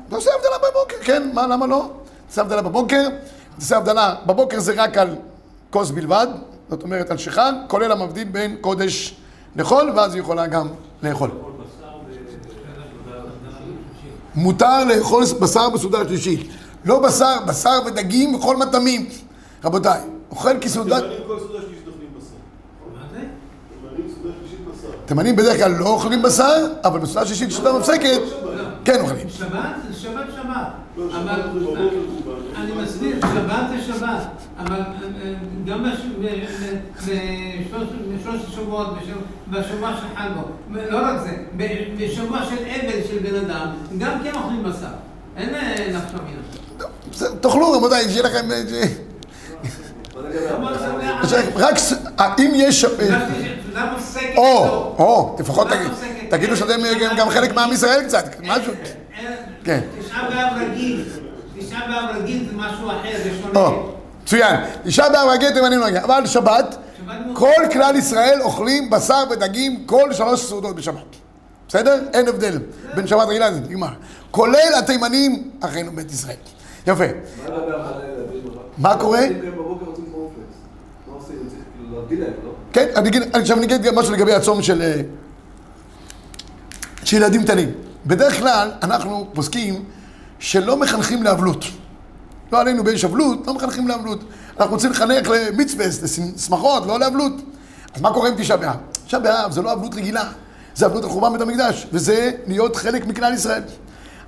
תעשה 0.08 0.30
הבדלה 0.34 0.70
בבוקר, 0.70 0.96
כן, 1.04 1.30
מה, 1.34 1.46
למה 1.46 1.66
לא? 1.66 1.90
תעשה 2.28 2.40
הבדלה 2.40 2.62
בבוקר, 2.62 3.08
תעשה 3.58 3.76
הבדלה, 3.76 4.14
בבוקר 4.26 4.60
זה 4.60 4.72
רק 4.76 4.98
על 4.98 5.16
כוס 5.70 5.90
בלבד, 5.90 6.26
זאת 6.70 6.82
אומרת 6.82 7.10
על 7.10 7.16
שכן, 7.16 7.54
כולל 7.68 7.92
המבדיל 7.92 8.24
בין 8.24 8.56
קודש 8.60 9.14
לחול, 9.56 9.92
ואז 9.96 10.14
היא 10.14 10.22
יכולה 10.22 10.46
גם 10.46 10.68
לאכול. 11.02 11.30
מותר 14.34 14.84
לאכול 14.84 15.24
בשר 15.40 15.70
בסעודה 15.70 15.98
שלישית. 16.08 16.50
לא 16.84 16.98
בשר, 16.98 17.36
בשר 17.46 17.80
ודגים 17.86 18.34
וכל 18.34 18.56
מטעמים. 18.56 19.08
רבותיי, 19.64 20.00
אוכל 20.30 20.58
כסעודה... 20.60 20.98
תימנים 25.04 25.36
בדרך 25.36 25.56
כלל 25.56 25.70
לא 25.70 25.88
אוכלים 25.88 26.22
בשר, 26.22 26.66
אבל 26.84 26.98
בסעודה 26.98 27.26
שלישית 27.26 27.50
שסעודה 27.50 27.72
מפסקת, 27.78 28.20
כן 28.84 29.00
אוכלים. 29.00 29.28
שבת 29.30 29.50
זה 29.88 30.00
שבת 30.00 30.24
שבת. 30.36 30.66
לא, 30.96 31.10
שבת 31.10 31.38
אבל. 31.54 31.88
אני 32.56 32.72
מסביר, 32.82 33.16
שבת 33.20 33.64
זה 33.70 33.92
שבת. 33.94 34.26
אבל 34.58 34.80
אה, 34.80 34.86
אה, 35.24 35.32
גם 35.66 35.84
בשלושת 37.08 38.48
השבועות, 38.48 38.86
בשב- 38.98 39.50
בשבוע 39.58 39.90
של 39.96 40.16
חג 40.16 40.28
בו, 40.36 40.42
לא 40.90 40.98
רק 40.98 41.20
זה, 41.22 41.36
בשבוע 41.98 42.38
של 42.44 42.56
אבל 42.64 43.08
של 43.08 43.18
בן 43.18 43.34
אדם, 43.34 43.66
גם 43.98 44.18
כן 44.24 44.30
אוכלים 44.34 44.62
בשר. 44.62 44.86
אין 45.36 45.54
אה, 45.54 45.74
נפקא 45.88 46.16
מינה. 46.24 46.88
בסדר, 47.12 47.34
תאכלו 47.40 47.72
רבותיי, 47.72 48.08
שיהיה 48.08 48.22
לכם... 48.22 48.50
אה, 48.52 48.62
לא- 50.16 50.22
רק... 51.56 51.74
אה, 52.20 52.34
אם 52.38 52.50
יש... 52.54 52.84
אה? 52.84 52.90
או, 54.36 54.42
לא? 54.66 54.94
או, 54.98 55.36
לפחות 55.40 55.68
תגיד-? 55.68 56.11
תגידו 56.32 56.56
שאתם 56.56 56.80
גם 57.18 57.30
חלק 57.30 57.54
מעם 57.54 57.72
ישראל 57.72 58.04
קצת, 58.04 58.24
משהו. 58.42 58.72
כן. 59.64 59.80
תשעה 60.00 60.30
באב 60.30 60.62
רגיל, 60.62 61.04
תשעה 61.58 61.80
באב 61.88 62.16
רגיל 62.16 62.46
זה 62.50 62.56
משהו 62.56 62.90
אחר, 62.90 63.10
זה 63.24 63.30
שונה. 63.42 63.60
או, 63.60 63.92
מצוין. 64.22 64.56
תשעה 64.84 65.08
באב 65.10 65.28
רגיל 65.28 65.50
תימנים 65.50 65.78
לא 65.80 65.86
נגיע, 65.86 66.04
אבל 66.04 66.26
שבת, 66.26 66.76
כל 67.34 67.62
כלל 67.72 67.96
ישראל 67.96 68.38
אוכלים 68.42 68.90
בשר 68.90 69.24
ודגים 69.30 69.82
כל 69.86 70.12
שלוש 70.12 70.40
סעודות 70.44 70.76
בשבת. 70.76 71.16
בסדר? 71.68 72.00
אין 72.12 72.28
הבדל 72.28 72.58
בין 72.94 73.06
שבת 73.06 73.28
רגילה 73.28 73.50
לזה, 73.50 73.60
נגמר. 73.60 73.88
כולל 74.30 74.72
התימנים, 74.78 75.50
אחינו 75.60 75.90
בית 75.92 76.10
ישראל. 76.10 76.36
יפה. 76.86 77.04
מה 78.78 78.96
קורה? 78.96 79.20
כאילו 79.38 79.62
לא? 82.44 82.50
כן, 82.72 82.86
אני 82.96 83.08
אגיד, 83.08 83.22
אני- 83.22 83.30
עכשיו 83.42 83.56
אני 83.58 83.66
אגיד 83.66 83.90
משהו 83.90 84.12
לגבי 84.12 84.32
הצום 84.32 84.62
של, 84.62 84.82
אה, 84.82 85.00
של 87.04 87.16
ילדים 87.16 87.42
קטנים. 87.42 87.70
בדרך 88.06 88.38
כלל 88.38 88.70
אנחנו 88.82 89.26
פוסקים 89.34 89.84
שלא 90.38 90.76
מחנכים 90.76 91.22
לאבלות. 91.22 91.64
לא 92.52 92.60
עלינו 92.60 92.84
באיש 92.84 93.04
אבלות, 93.04 93.46
לא 93.46 93.54
מחנכים 93.54 93.88
לאבלות. 93.88 94.24
אנחנו 94.60 94.74
רוצים 94.74 94.90
לחנך 94.90 95.28
למצווה, 95.28 95.86
לשמחות, 95.86 96.86
לא 96.86 97.00
לאבלות. 97.00 97.32
אז 97.94 98.00
מה 98.00 98.12
קורה 98.12 98.28
עם 98.28 98.34
תשעה 98.38 98.56
באב? 98.56 98.76
תשעה 99.06 99.20
באב 99.20 99.52
זה 99.52 99.62
לא 99.62 99.72
אבלות 99.72 99.94
רגילה, 99.94 100.24
זה 100.74 100.86
אבלות 100.86 101.04
על 101.04 101.10
חורבן 101.10 101.32
בית 101.32 101.40
המקדש, 101.40 101.86
וזה 101.92 102.30
להיות 102.46 102.76
חלק 102.76 103.06
מכלל 103.06 103.34
ישראל. 103.34 103.62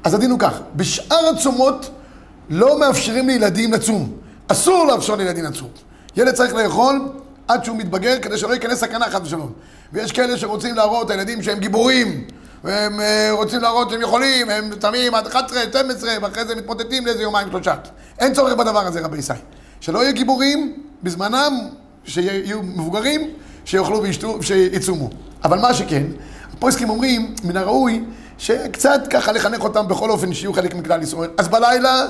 אז 0.05 0.15
הדין 0.15 0.31
הוא 0.31 0.39
כך, 0.39 0.61
בשאר 0.77 1.29
הצומות 1.35 1.91
לא 2.51 2.81
מאפשרים 2.81 3.27
לילדים 3.27 3.73
לצום. 3.73 4.13
אסור 4.49 4.87
לאפשר 4.87 5.15
לילדים 5.15 5.45
לצום. 5.45 5.69
ילד 6.17 6.35
צריך 6.35 6.55
לאכול 6.55 7.09
עד 7.49 7.65
שהוא 7.65 7.77
מתבגר 7.77 8.19
כדי 8.23 8.39
שלא 8.39 8.53
ייכנס 8.53 8.81
סכנה 8.81 9.11
חס 9.11 9.21
ושלום. 9.23 9.53
ויש 9.93 10.13
כאלה 10.13 10.39
שרוצים 10.39 10.75
להראות 10.75 11.11
לילדים 11.11 11.43
שהם 11.43 11.59
גיבורים, 11.59 12.25
והם 12.65 13.01
אה, 13.01 13.29
רוצים 13.33 13.61
להראות 13.61 13.91
שהם 13.91 14.01
יכולים, 14.01 14.51
הם 14.51 14.71
צמים 14.79 15.15
עד 15.15 15.27
11, 15.27 15.63
12, 15.63 16.11
ואחרי 16.23 16.45
זה 16.45 16.55
מתמוטטים 16.55 17.07
לאיזה 17.07 17.23
יומיים 17.23 17.49
שלושה. 17.51 17.75
אין 18.19 18.35
צורך 18.35 18.53
בדבר 18.53 18.87
הזה, 18.87 19.01
רבי 19.01 19.19
ישראל. 19.19 19.39
שלא 19.81 20.05
יהיו 20.05 20.15
גיבורים 20.15 20.83
בזמנם, 21.03 21.53
שיהיו 22.05 22.63
מבוגרים, 22.63 23.31
שיאכלו 23.65 24.03
וישתו, 24.03 24.43
שיצומו. 24.43 25.11
אבל 25.45 25.59
מה 25.59 25.75
שכן, 25.75 26.03
הפוסקים 26.53 26.91
אומרים, 26.91 27.35
מן 27.45 27.57
הראוי 27.57 28.05
שקצת 28.39 29.01
ככה 29.11 29.33
לחנך 29.33 29.61
אותם 29.61 29.89
בכל 29.89 30.11
אופן 30.11 30.35
שיהיו 30.35 30.53
חלק 30.53 30.75
מכלל 30.75 31.03
ישראל. 31.03 31.31
אז 31.39 31.49
בלילה, 31.49 32.07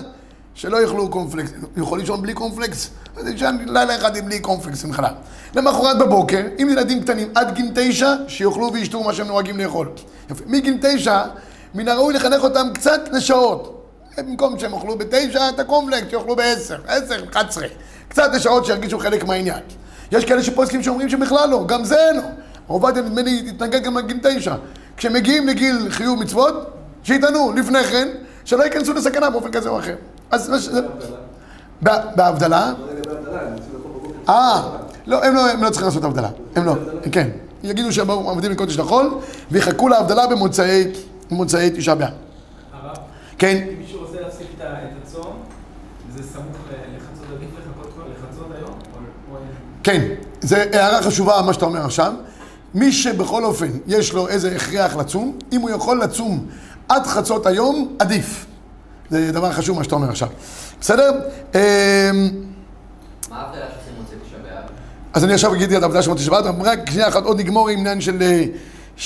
שלא 0.55 0.83
יאכלו 0.83 1.11
קורנפלקס. 1.11 1.51
יכול 1.77 1.99
לישון 1.99 2.23
בלי 2.23 2.35
קורנפלקס? 2.35 2.91
אז 3.17 3.27
ישן 3.27 3.57
לילה 3.67 3.97
אחד 3.97 4.17
עם 4.17 4.25
בלי 4.25 4.41
קורנפלקס 4.41 4.85
חלב. 4.93 5.13
למחרת 5.55 5.99
בבוקר, 5.99 6.43
עם 6.59 6.69
ילדים 6.69 7.03
קטנים 7.03 7.29
עד 7.35 7.55
גיל 7.55 7.71
תשע, 7.75 8.15
שיאכלו 8.29 8.73
וישתו 8.73 9.03
מה 9.03 9.15
שהם 9.15 9.27
נוהגים 9.27 9.59
לאכול. 9.59 9.89
יפה. 10.31 10.45
מגיל 10.47 10.79
תשע, 10.81 11.23
מן 11.75 11.89
הראוי 11.89 12.15
לחנך 12.15 12.43
אותם 12.43 12.69
קצת 12.75 13.01
לשעות. 13.13 13.87
במקום 14.19 14.59
שהם 14.59 14.75
יאכלו 14.75 14.99
בתשע, 14.99 15.49
את 15.49 15.61
הקורנפלקס, 15.61 16.11
שיאכלו 16.11 16.37
בעשר, 16.37 16.77
עשר, 16.87 17.25
אחת 17.33 17.49
עשרה. 17.49 17.67
קצת 18.09 18.31
לשעות 18.35 18.67
שירגישו 18.67 18.99
חלק 18.99 19.25
מהעניין. 19.25 19.61
יש 20.13 20.25
כאלה 20.25 20.43
שפוסקים 20.43 20.83
שאומרים 20.83 21.09
שבכלל 21.09 21.49
לא, 21.51 21.65
גם 21.67 21.85
זה 21.85 22.11
לא. 22.17 22.23
עובדיה 22.67 23.03
נדמה 23.03 23.23
לי 23.23 23.45
התנגד 23.49 23.83
גם 23.83 23.99
לגיל 23.99 24.19
תשע. 24.23 24.55
כשמגיעים 24.97 25.49
לגיל 25.49 25.87
חיוב 25.91 26.21
מצוות, 26.21 26.55
שיטענו 27.03 27.53
לפני 27.53 27.85
כן, 27.85 28.09
שלא 28.45 28.63
ייכנסו 28.65 28.93
לסכנה 28.93 29.31
באופן 29.31 29.51
כזה 29.51 29.69
או 29.69 29.79
אחר. 29.79 29.95
אז 30.31 30.71
בהבדלה. 32.17 32.73
אה, 34.29 34.63
לא, 35.07 35.25
הם 35.25 35.35
לא, 35.35 35.51
הם 35.51 35.65
לא 35.65 35.71
צריכים 35.71 35.89
לעשות 35.89 36.05
הבדלה, 36.05 36.29
הם 36.57 36.65
לא, 36.65 36.75
כן. 37.13 37.31
יגידו 37.63 37.93
שהם 37.93 38.11
עובדים 38.11 38.51
לקודש 38.51 38.79
לחול, 38.79 39.15
ויחכו 39.51 39.89
להבדלה 39.89 40.27
במוצאי, 40.27 41.71
תשעה 41.77 41.95
באב. 41.95 42.09
כן, 43.39 43.67
אם 43.69 43.79
מישהו 43.79 44.01
רוצה 44.01 44.21
להפסיק 44.21 44.47
את 44.61 44.65
הצום, 45.03 45.37
זה 46.17 46.23
סמוך 46.23 46.57
לחצות, 46.97 47.27
עדיף 47.37 47.49
לחכות 47.59 47.93
כבר 47.95 48.05
לחצות 48.05 48.47
היום? 48.57 48.75
כן, 49.83 50.09
זו 50.41 50.57
הערה 50.57 51.03
חשובה 51.03 51.43
מה 51.47 51.53
שאתה 51.53 51.65
אומר 51.65 51.85
עכשיו. 51.85 52.13
מי 52.75 52.93
שבכל 52.93 53.45
אופן 53.45 53.71
יש 53.87 54.13
לו 54.13 54.29
איזה 54.29 54.57
הכרח 54.57 54.97
לצום, 54.97 55.39
אם 55.53 55.61
הוא 55.61 55.71
יכול 55.71 56.03
לצום 56.03 56.47
עד 56.89 57.07
חצות 57.07 57.47
היום, 57.47 57.97
עדיף. 57.99 58.47
זה 59.11 59.33
דבר 59.33 59.53
חשוב 59.53 59.79
מה 59.79 59.85
שאתה 59.85 59.95
אומר 59.95 60.09
עכשיו. 60.09 60.29
בסדר? 60.81 61.11
אמ, 61.55 61.61
מה 63.31 63.37
ההבדלה 63.37 63.65
שעושים 63.71 63.93
מוצאי 64.01 64.17
תשעה 64.27 64.39
באב? 64.43 64.71
אז 65.13 65.25
אני 65.25 65.35
עכשיו 65.35 65.55
אגיד 65.55 65.73
את 65.73 65.83
העבודה 65.83 66.03
של 66.03 66.11
מוצאי 66.11 66.25
שבת, 66.25 66.45
רק 66.65 66.91
שנייה 66.91 67.09
אחת 67.09 67.25
עוד 67.25 67.41
נגמור 67.41 67.69
עם 67.69 67.79
עניין 67.79 68.01
של 68.01 68.23
אה, 68.23 68.45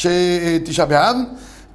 אה, 0.07 0.59
תשעה 0.65 0.87
באב. 0.87 1.17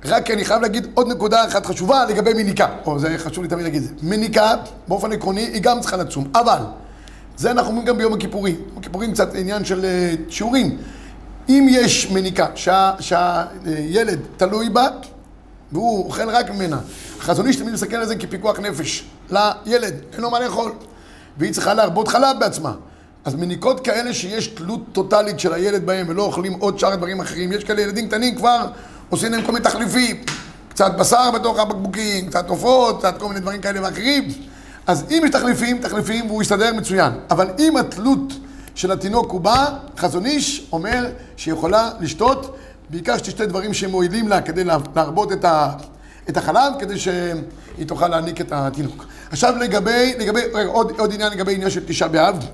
רק 0.06 0.32
אני 0.32 0.46
חייב 0.46 0.62
להגיד 0.62 0.88
עוד 0.94 1.08
נקודה 1.08 1.48
אחת 1.48 1.66
חשובה 1.66 2.06
לגבי 2.06 2.34
מניקה. 2.34 2.68
או 2.86 3.00
זה 3.00 3.18
חשוב 3.18 3.44
לי 3.44 3.50
תמיד 3.50 3.64
להגיד 3.64 3.84
את 3.84 3.88
זה. 3.88 3.94
מניקה, 4.04 4.54
באופן 4.88 5.12
עקרוני, 5.12 5.42
היא 5.42 5.62
גם 5.62 5.80
צריכה 5.80 5.98
לצום. 5.98 6.28
אבל, 6.36 6.60
זה 7.38 7.52
אנחנו 7.52 7.70
אומרים 7.70 7.88
גם 7.88 7.98
ביום 7.98 8.14
הכיפורים. 8.14 8.56
ביום 8.56 8.78
הכיפורים 8.78 9.14
קצת 9.14 9.36
עניין 9.36 9.66
של 9.66 9.86
אה, 9.86 10.14
שיעורים. 10.30 10.78
אם 11.50 11.68
יש 11.70 12.12
מניקה 12.12 12.46
שהילד 13.00 14.20
תלוי 14.38 14.70
בה, 14.70 14.88
והוא 15.74 16.06
אוכל 16.06 16.30
רק 16.30 16.50
ממנה, 16.50 16.80
החזון 17.20 17.48
איש 17.48 17.56
תמיד 17.56 17.74
מסתכל 17.74 17.96
על 17.96 18.06
זה 18.06 18.16
כפיקוח 18.16 18.60
נפש. 18.60 19.06
לילד, 19.30 19.94
אין 20.14 20.22
לו 20.22 20.30
מה 20.30 20.40
לאכול. 20.40 20.72
והיא 21.38 21.54
צריכה 21.54 21.74
להרבות 21.74 22.08
חלב 22.08 22.40
בעצמה. 22.40 22.74
אז 23.26 23.36
מניקות 23.36 23.80
כאלה 23.80 24.14
שיש 24.14 24.48
תלות 24.48 24.82
טוטאלית 24.92 25.40
של 25.40 25.54
הילד 25.54 25.86
בהם 25.86 26.06
ולא 26.10 26.24
אוכלים 26.24 26.54
עוד 26.54 26.80
שאר 26.80 26.96
דברים 26.96 27.22
אחרים, 27.22 27.52
יש 27.52 27.64
כאלה 27.64 27.82
ילדים 27.82 28.08
קטנים 28.08 28.36
כבר 28.36 28.68
עושים 29.10 29.32
להם 29.32 29.46
כל 29.46 29.52
מיני 29.52 29.64
תחליפים, 29.64 30.22
קצת 30.70 30.92
בשר 31.00 31.32
בתוך 31.32 31.60
הבקבוקים, 31.60 32.30
קצת 32.30 32.50
עופות, 32.50 33.00
קצת 33.00 33.20
כל 33.20 33.28
מיני 33.28 33.40
דברים 33.40 33.62
כאלה 33.62 33.84
ואחרים. 33.84 34.28
אז 34.88 35.06
אם 35.12 35.22
יש 35.26 35.32
תחליפים, 35.32 35.82
תחליפים 35.82 36.28
והוא 36.28 36.42
יסתדר 36.42 36.74
מצוין. 36.74 37.12
אבל 37.32 37.48
אם 37.60 37.78
התלות 37.78 38.34
של 38.76 38.92
התינוק 38.92 39.32
הוא 39.32 39.42
בא, 39.42 39.66
חזון 39.98 40.26
איש 40.26 40.68
אומר 40.72 41.06
שהיא 41.38 41.54
יכולה 41.54 41.90
לשתות 42.00 42.56
בעיקר 42.94 43.18
שתשתה 43.18 43.46
דברים 43.46 43.74
שמועילים 43.74 44.28
לה 44.28 44.42
כדי 44.42 44.64
לה- 44.64 44.78
להרבות 44.96 45.32
את, 45.32 45.46
ה, 45.46 45.70
את 46.30 46.38
החלב, 46.38 46.74
כדי 46.80 47.00
שהיא 47.00 47.88
תוכל 47.88 48.08
להעניק 48.08 48.42
את 48.42 48.48
התינוק. 48.52 49.06
עכשיו 49.32 49.54
לגבי, 49.58 50.14
לגבי 50.20 50.40
רגע, 50.54 50.70
עוד, 50.70 50.92
עוד 51.00 51.14
עניין 51.14 51.32
לגבי 51.32 51.54
עניין 51.54 51.70
של 51.70 51.84
תשעה 51.88 52.08
באב, 52.08 52.46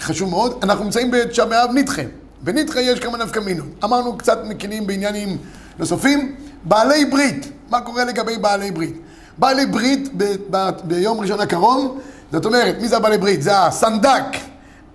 חשוב 0.00 0.30
מאוד, 0.30 0.58
אנחנו 0.62 0.84
נמצאים 0.84 1.10
בתשעה 1.10 1.46
באב 1.46 1.70
נדחה. 1.74 2.02
בנדחה 2.42 2.80
יש 2.80 3.00
כמה 3.00 3.18
נפקא 3.18 3.40
מינות. 3.40 3.66
אמרנו 3.84 4.18
קצת 4.18 4.38
מקילים 4.44 4.86
בעניינים 4.86 5.36
נוספים. 5.78 6.36
בעלי 6.64 7.04
ברית, 7.04 7.52
מה 7.70 7.80
קורה 7.80 8.04
לגבי 8.04 8.38
בעלי 8.38 8.70
ברית? 8.70 9.00
בעלי 9.38 9.66
ברית 9.66 10.10
ב, 10.16 10.24
ב, 10.50 10.70
ביום 10.84 11.20
ראשון 11.20 11.40
הקרוב, 11.40 12.00
זאת 12.32 12.44
אומרת, 12.46 12.76
מי 12.80 12.88
זה 12.88 12.96
הבעלי 12.96 13.18
ברית? 13.18 13.42
זה 13.42 13.58
הסנדק, 13.58 14.24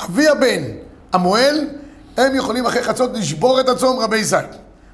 אבי 0.02 0.28
הבן, 0.28 0.64
המוהל, 1.14 1.68
הם 2.18 2.36
יכולים 2.36 2.66
אחרי 2.66 2.84
חצות 2.84 3.12
לשבור 3.14 3.60
את 3.60 3.70
הצום 3.70 4.00
רבי 4.00 4.18
ישראל. 4.18 4.46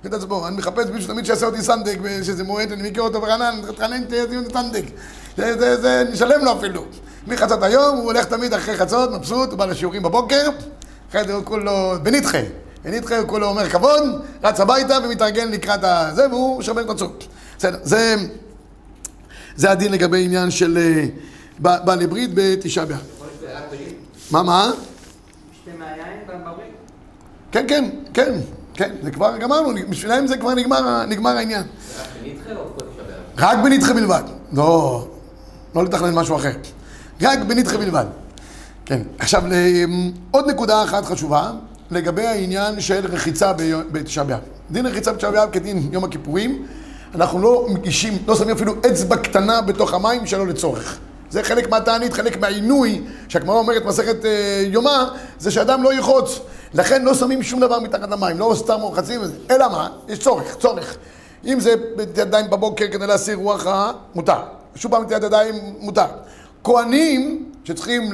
את 0.06 0.14
עצמו, 0.14 0.48
אני 0.48 0.58
מחפש 0.58 0.86
מישהו 0.94 1.14
תמיד 1.14 1.26
שיעשה 1.26 1.46
אותי 1.46 1.62
סנדק, 1.62 1.98
שזה 2.24 2.44
מועד, 2.44 2.72
אני 2.72 2.90
מכיר 2.90 3.04
אותו 3.04 3.22
ברענן, 3.22 3.62
תתחנן, 3.72 4.04
תהיה 4.04 4.26
סנדק. 4.54 4.84
זה, 5.38 5.58
זה, 5.60 5.82
זה, 5.82 6.04
נשלם 6.12 6.46
לו 6.46 6.58
אפילו. 6.58 6.86
מחצות 7.28 7.64
היום, 7.64 7.98
הוא 7.98 8.06
הולך 8.06 8.26
תמיד 8.26 8.54
אחרי 8.54 8.78
חצות, 8.78 9.12
מבסוט, 9.12 9.50
הוא 9.50 9.58
בא 9.58 9.66
לשיעורים 9.66 10.04
בבוקר, 10.04 10.50
אחרי 11.10 11.24
זה 11.28 11.34
הוא 11.34 11.46
כולו 11.46 11.94
בנדחה. 12.04 12.38
בנדחה 12.84 13.18
הוא 13.18 13.28
כולו 13.28 13.48
אומר 13.48 13.70
כבוד, 13.70 14.04
רץ 14.44 14.60
הביתה 14.60 14.98
ומתארגן 15.04 15.52
לקראת 15.52 15.80
הזה, 15.84 16.30
והוא 16.30 16.62
שובר 16.62 16.82
את 16.82 16.90
הצום. 16.90 17.14
בסדר, 17.58 17.78
זה, 17.84 18.16
זה 19.56 19.72
הדין 19.72 19.92
לגבי 19.92 20.24
עניין 20.24 20.52
של 20.52 20.78
אה, 20.78 21.06
בעלי 21.60 22.08
ברית 22.08 22.32
בתשעה 22.34 22.86
באב. 22.86 22.98
זה? 23.40 23.48
מה, 24.32 24.44
מה? 24.44 24.72
שתי 25.62 25.72
מהיין 25.80 26.20
בברית? 26.28 26.74
כן, 27.52 27.66
כן, 27.68 27.90
כן, 28.14 28.34
כן, 28.78 28.90
זה 29.04 29.12
כבר 29.12 29.38
גמרנו, 29.38 29.70
בשבילם 29.90 30.28
זה 30.28 30.38
כבר 30.38 30.54
נגמר, 30.54 31.06
נגמר 31.06 31.30
העניין. 31.38 31.64
זה 31.98 32.04
רק 33.38 33.58
בנדחה 33.64 33.94
בלבד. 33.94 34.24
לא, 34.54 35.08
לא 35.76 35.84
לתכנן 35.86 36.14
משהו 36.16 36.36
אחר. 36.36 36.52
רק 37.22 37.40
בנדחה 37.40 37.78
בלבד. 37.78 38.06
כן. 38.86 39.02
עכשיו, 39.20 39.44
ל- 39.48 39.86
עוד 40.32 40.50
נקודה 40.50 40.84
אחת 40.84 41.06
חשובה, 41.06 41.52
לגבי 41.92 42.26
העניין 42.26 42.82
של 42.82 43.06
רחיצה 43.12 43.54
בתשעה 43.92 44.24
באב. 44.24 44.40
דין 44.72 44.86
רחיצה 44.86 45.14
בתשעה 45.14 45.32
באב 45.32 45.50
כדין 45.52 45.90
יום 45.92 46.04
הכיפורים, 46.04 46.66
אנחנו 47.16 47.40
לא 47.42 47.68
מגישים, 47.70 48.18
לא 48.28 48.36
שמים 48.36 48.56
אפילו 48.56 48.74
אצבע 48.92 49.18
קטנה 49.18 49.62
בתוך 49.62 49.94
המים 49.94 50.26
שלא 50.28 50.48
לצורך. 50.48 50.98
זה 51.30 51.44
חלק 51.44 51.70
מהתענית, 51.70 52.14
חלק 52.14 52.38
מהעינוי, 52.38 53.02
שהגמרא 53.28 53.56
אומרת 53.56 53.86
מסכת 53.86 54.26
אה, 54.26 54.64
יומא, 54.68 55.04
זה 55.40 55.52
שאדם 55.52 55.84
לא 55.84 55.94
ירחוץ. 55.94 56.40
לכן 56.74 57.06
לא 57.06 57.14
שמים 57.14 57.44
שום 57.44 57.60
דבר 57.60 57.80
מתחת 57.80 58.10
למים, 58.10 58.40
לא 58.40 58.54
סתם 58.56 58.80
רוחצים. 58.82 59.22
אלא 59.52 59.68
מה? 59.72 59.90
יש 60.08 60.20
צורך, 60.20 60.56
צורך. 60.56 60.98
אם 61.46 61.60
זה 61.60 61.74
ידיים 62.18 62.50
בבוקר 62.50 62.86
כדי 62.92 63.08
להסיר 63.08 63.38
רוח 63.38 63.66
רעה, 63.66 63.92
מותר. 64.16 64.40
שוב 64.76 64.92
פעם 64.92 65.04
נטילת 65.04 65.24
ידיים, 65.24 65.56
מותר. 65.80 66.06
כהנים 66.64 67.46
שצריכים 67.64 68.10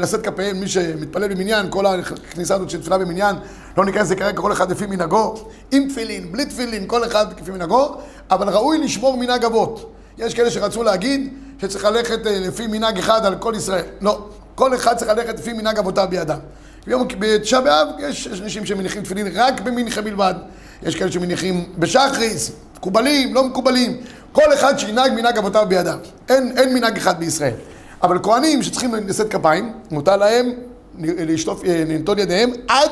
לשאת 0.00 0.26
כפיהם, 0.26 0.60
מי 0.60 0.68
שמתפלל 0.68 1.28
במניין, 1.28 1.66
כל 1.70 1.86
הכניסה 1.86 2.54
הזאת 2.54 2.70
של 2.70 2.80
תפילה 2.80 2.98
במניין, 2.98 3.36
לא 3.76 3.84
ניכנס 3.84 4.02
לזה 4.02 4.16
כרגע, 4.16 4.40
כל 4.40 4.52
אחד 4.52 4.70
לפי 4.70 4.86
מנהגו, 4.86 5.34
עם 5.72 5.88
תפילין, 5.88 6.32
בלי 6.32 6.46
תפילין, 6.46 6.84
כל 6.86 7.04
אחד 7.04 7.26
כפי 7.32 7.50
מנהגו, 7.50 7.94
אבל 8.30 8.48
ראוי 8.48 8.78
לשמור 8.78 9.16
מנהג 9.16 9.44
אבות. 9.44 9.92
יש 10.18 10.34
כאלה 10.34 10.50
שרצו 10.50 10.82
להגיד 10.82 11.32
שצריך 11.58 11.84
ללכת 11.84 12.26
אה, 12.26 12.38
לפי 12.38 12.66
מנהג 12.66 12.98
אחד 12.98 13.26
על 13.26 13.34
כל 13.36 13.54
ישראל. 13.56 13.84
לא, 14.00 14.26
כל 14.54 14.74
אחד 14.74 14.96
צריך 14.96 15.10
ללכת 15.10 15.38
לפי 15.38 15.52
מנהג 15.52 15.78
אבותיו 15.78 16.06
בידם. 16.10 16.38
ביום 16.86 17.08
בתשעה 17.18 17.60
באב 17.60 17.88
יש 17.98 18.26
יש 18.26 18.40
אנשים 18.40 18.66
שמניחים 18.66 19.02
תפילין 19.02 19.28
רק 19.34 19.60
במנחה 19.60 20.00
בלבד. 20.00 20.34
יש 20.82 20.96
כאלה 20.96 21.12
שמניחים 21.12 21.72
בשחריס, 21.78 22.52
מקובלים, 22.76 23.34
לא 23.34 23.44
מקובלים. 23.44 23.96
כל 24.32 24.54
אחד 24.54 24.78
שינהג 24.78 25.12
מנהג 25.12 25.38
אבותיו 25.38 25.66
בידיו. 25.68 25.98
אין, 26.28 26.58
אין 26.58 26.74
מנהג 26.74 26.96
אחד 26.96 27.20
בישראל. 27.20 27.54
אבל 28.02 28.18
כהנים 28.22 28.62
שצריכים 28.62 28.94
לשאת 28.94 29.30
כפיים, 29.30 29.72
מותר 29.90 30.16
להם 30.16 30.52
לשטוף, 30.98 31.64
אה, 31.64 31.84
לנטול 31.88 32.18
ידיהם 32.18 32.50
עד 32.68 32.90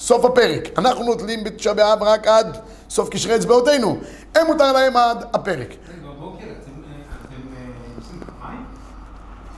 סוף 0.00 0.24
הפרק. 0.24 0.78
אנחנו 0.78 1.04
נוטלים 1.04 1.44
בתשעה 1.44 1.74
באב 1.74 2.02
רק 2.02 2.26
עד 2.26 2.56
סוף 2.90 3.08
קשרי 3.08 3.36
אצבעותינו. 3.36 3.98
הם 4.34 4.46
מותר 4.46 4.72
להם 4.72 4.96
עד 4.96 5.24
הפרק. 5.32 5.68
בבוקר 6.02 6.44
אתם 6.44 6.44
אה, 6.44 6.98
אתם, 7.24 7.34
אה, 7.56 7.62
עושים 7.98 8.20
כפיים? 8.20 8.64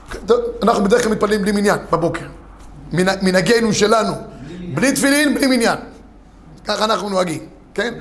אנחנו 0.63 0.83
בדרך 0.83 1.03
כלל 1.03 1.11
מתפללים 1.11 1.41
בלי 1.41 1.51
מניין, 1.51 1.79
בבוקר. 1.91 2.25
מנ- 2.93 3.21
מנהגנו 3.21 3.73
שלנו. 3.73 4.13
בלי 4.73 4.91
תפילין, 4.91 5.33
בלי 5.35 5.47
מניין. 5.47 5.77
ככה 6.65 6.85
אנחנו 6.85 7.09
נוהגים, 7.09 7.39
כן? 7.73 7.93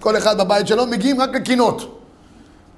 כל 0.00 0.16
אחד 0.16 0.38
בבית 0.38 0.66
שלו, 0.66 0.86
מגיעים 0.86 1.20
רק 1.20 1.30
לקינות. 1.34 2.00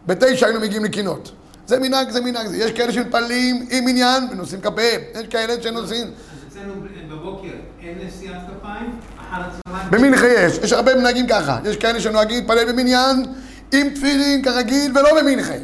בתשע 0.07 0.47
היינו 0.47 0.61
מגיעים 0.61 0.85
לקינות. 0.85 1.33
זה 1.67 1.79
מנהג, 1.79 2.11
זה 2.11 2.21
מנהג. 2.21 2.47
יש 2.55 2.73
כאלה 2.73 2.93
שמתפללים 2.93 3.67
עם 3.71 3.85
מניין 3.85 4.29
ונושאים 4.31 4.61
כפיהם. 4.61 5.01
יש 5.21 5.27
כאלה 5.27 5.63
שנושאים... 5.63 6.07
אצלנו 6.49 6.73
בבוקר 7.11 7.49
אין 7.83 7.99
נשיאת 8.07 8.33
כפיים, 8.61 8.91
אחר 9.31 9.41
הצהריים... 9.41 9.91
במנחה 9.91 10.27
יש, 10.29 10.59
יש 10.59 10.73
הרבה 10.73 10.95
מנהגים 10.95 11.27
ככה. 11.27 11.59
יש 11.65 11.77
כאלה 11.77 12.01
שנוהגים 12.01 12.39
להתפלל 12.39 12.73
במניין 12.73 13.25
עם 13.73 13.91
תפילין 13.91 14.43
כרגיל 14.45 14.99
ולא 14.99 15.21
במנחה. 15.23 15.55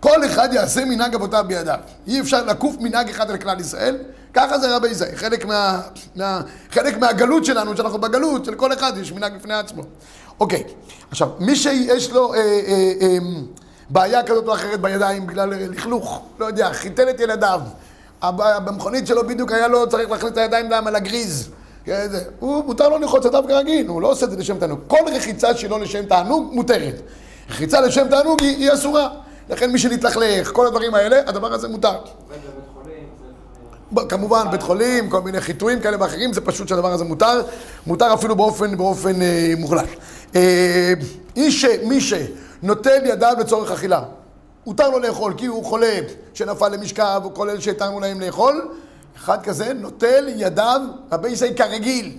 כל 0.00 0.26
אחד 0.26 0.48
יעשה 0.52 0.84
מנהג 0.84 1.14
אבותיו 1.14 1.44
בידיו. 1.48 1.78
אי 2.06 2.20
אפשר 2.20 2.44
לקוף 2.44 2.76
מנהג 2.80 3.08
אחד 3.08 3.30
על 3.30 3.36
כלל 3.36 3.60
ישראל. 3.60 3.96
ככה 4.34 4.58
זה 4.58 4.76
רבי 4.76 4.88
ישראל. 4.88 5.14
חלק, 5.14 5.44
מה, 5.44 5.80
מה, 6.16 6.40
חלק 6.70 6.98
מהגלות 6.98 7.44
שלנו, 7.44 7.76
שאנחנו 7.76 7.98
בגלות, 7.98 8.44
של 8.44 8.54
כל 8.54 8.72
אחד 8.72 8.92
יש 8.98 9.12
מנהג 9.12 9.34
בפני 9.36 9.54
עצמו. 9.54 9.82
אוקיי, 10.40 10.64
עכשיו, 11.10 11.28
מי 11.40 11.56
שיש 11.56 12.10
לו 12.10 12.34
אה, 12.34 12.38
אה, 12.38 12.92
אה, 13.00 13.18
בעיה 13.90 14.22
כזאת 14.22 14.48
או 14.48 14.54
אחרת 14.54 14.80
בידיים 14.80 15.26
בגלל 15.26 15.52
אה, 15.52 15.66
לכלוך, 15.68 16.22
לא 16.38 16.46
יודע, 16.46 16.72
חיתל 16.72 17.10
את 17.10 17.20
ילדיו, 17.20 17.60
במכונית 18.64 19.06
שלו 19.06 19.26
בדיוק 19.26 19.52
היה 19.52 19.68
לו 19.68 19.88
צריך 19.88 20.10
להכניס 20.10 20.32
את 20.32 20.36
הידיים 20.36 20.70
למה 20.70 20.90
לגריז. 20.90 21.48
כן, 21.84 22.06
זה. 22.10 22.24
הוא, 22.40 22.64
מותר 22.64 22.88
לו 22.88 22.98
ללחוץ 22.98 23.24
ידיו 23.24 23.44
כרגיל, 23.48 23.88
הוא 23.88 24.02
לא 24.02 24.10
עושה 24.10 24.26
את 24.26 24.30
זה 24.30 24.36
לשם 24.36 24.58
תענוג. 24.58 24.80
כל 24.86 24.96
רחיצה 25.14 25.56
שלו 25.56 25.78
לשם 25.78 26.06
תענוג 26.06 26.50
מותרת. 26.52 26.94
רחיצה 27.50 27.80
לשם 27.80 28.08
תענוג 28.08 28.42
היא, 28.42 28.56
היא 28.56 28.72
אסורה. 28.72 29.08
לכן 29.50 29.72
מי 29.72 29.78
שנתלכלך, 29.78 30.52
כל 30.52 30.66
הדברים 30.66 30.94
האלה, 30.94 31.20
הדבר 31.26 31.52
הזה 31.52 31.68
מותר. 31.68 31.98
כמובן, 34.08 34.46
בית 34.50 34.62
חולים, 34.62 35.10
כל 35.10 35.20
מיני 35.20 35.40
חיטויים 35.40 35.80
כאלה 35.80 35.96
ואחרים, 36.00 36.32
זה 36.32 36.40
פשוט 36.40 36.68
שהדבר 36.68 36.92
הזה 36.92 37.04
מותר. 37.04 37.42
מותר 37.86 38.14
אפילו 38.14 38.36
באופן, 38.36 38.76
באופן 38.76 39.22
אה, 39.22 39.52
מוחלט. 39.58 39.88
אה, 40.34 40.92
איש, 41.36 41.64
מי 41.64 42.00
שנוטל 42.00 43.06
ידיו 43.06 43.34
לצורך 43.40 43.70
אכילה, 43.70 44.02
מותר 44.66 44.88
לו 44.88 44.98
לאכול, 44.98 45.34
כי 45.36 45.46
הוא 45.46 45.64
חולה 45.64 45.98
שנפל 46.34 46.68
למשכב, 46.68 47.20
או 47.24 47.34
כל 47.34 47.50
אלה 47.50 47.60
שהתרנו 47.60 48.00
להם 48.00 48.20
לאכול, 48.20 48.68
אחד 49.16 49.42
כזה 49.42 49.72
נוטל 49.72 50.24
ידיו, 50.28 50.80
רבי 51.12 51.28
ישראל 51.28 51.54
כרגיל, 51.54 52.12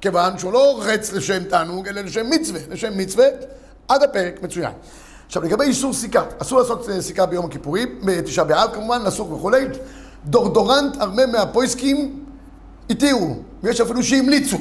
כיוון 0.00 0.38
שהוא 0.38 0.52
לא 0.52 0.80
רץ 0.82 1.12
לשם 1.12 1.44
תענוג, 1.44 1.88
אלא 1.88 2.00
לשם 2.00 2.30
מצווה, 2.30 2.60
לשם 2.70 2.98
מצווה, 2.98 3.26
עד 3.88 4.02
הפרק, 4.02 4.42
מצוין. 4.42 4.72
עכשיו, 5.32 5.42
לגבי 5.42 5.64
איסור 5.64 5.92
סיכה, 5.92 6.22
אסור 6.38 6.58
לעשות 6.58 6.88
אה, 6.88 7.02
סיכה 7.02 7.26
ביום 7.26 7.46
הכיפורים, 7.46 7.88
בתשעה 8.04 8.44
באב 8.44 8.70
כמובן, 8.74 9.02
אסור 9.08 9.32
וכולי. 9.32 9.64
דורדורנט 10.24 10.96
הרבה 11.00 11.26
מהפויסקים 11.26 12.24
התירו, 12.90 13.36
ויש 13.62 13.80
אפילו 13.80 14.02
שהמליצו. 14.02 14.56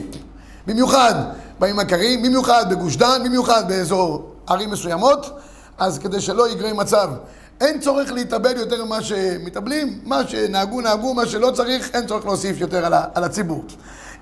במיוחד 0.68 1.14
בימים 1.60 1.80
הקרים, 1.80 2.24
במיוחד 2.24 2.66
בגוש 2.70 2.96
דן, 2.96 3.22
במיוחד 3.26 3.64
באזור 3.68 4.32
ערים 4.48 4.72
מסוימות, 4.72 5.40
אז 5.78 6.00
כדי 6.00 6.22
שלא 6.22 6.50
יקרה 6.50 6.74
מצב, 6.74 7.10
אין 7.62 7.80
צורך 7.80 8.12
להתאבל 8.12 8.58
יותר 8.58 8.86
ממה 8.86 9.02
שמתאבלים, 9.02 10.00
מה 10.06 10.28
שנהגו 10.28 10.82
נהגו, 10.82 11.14
מה 11.14 11.26
שלא 11.26 11.52
צריך, 11.54 11.90
אין 11.94 12.08
צורך 12.08 12.26
להוסיף 12.26 12.62
יותר 12.62 12.86
על, 13.16 13.24
הציבור. 13.24 13.64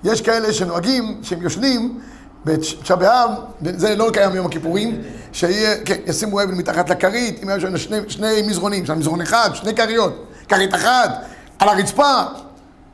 יש 0.04 0.20
כאלה 0.20 0.52
שנוהגים, 0.52 1.20
שהם 1.22 1.42
יושנים 1.42 2.00
בתשעה 2.44 2.96
באב, 2.96 3.30
וזה 3.62 3.96
לא 3.96 4.10
קיים 4.12 4.32
ביום 4.32 4.46
הכיפורים, 4.46 5.02
שיהיה, 5.32 5.84
כן, 5.84 5.96
ישימו 6.06 6.42
אבן 6.42 6.54
מתחת 6.54 6.90
לכרית, 6.90 7.42
אם 7.42 7.50
יש 7.56 7.64
לנו 7.64 7.78
שני, 7.78 7.96
שני 8.08 8.42
מזרונים, 8.42 8.84
לנו 8.88 9.00
מזרון 9.00 9.20
אחד, 9.20 9.50
שני 9.54 9.74
כריות, 9.74 10.26
כרית 10.48 10.74
אחת, 10.74 11.24
על 11.58 11.68
הרצפה, 11.68 12.22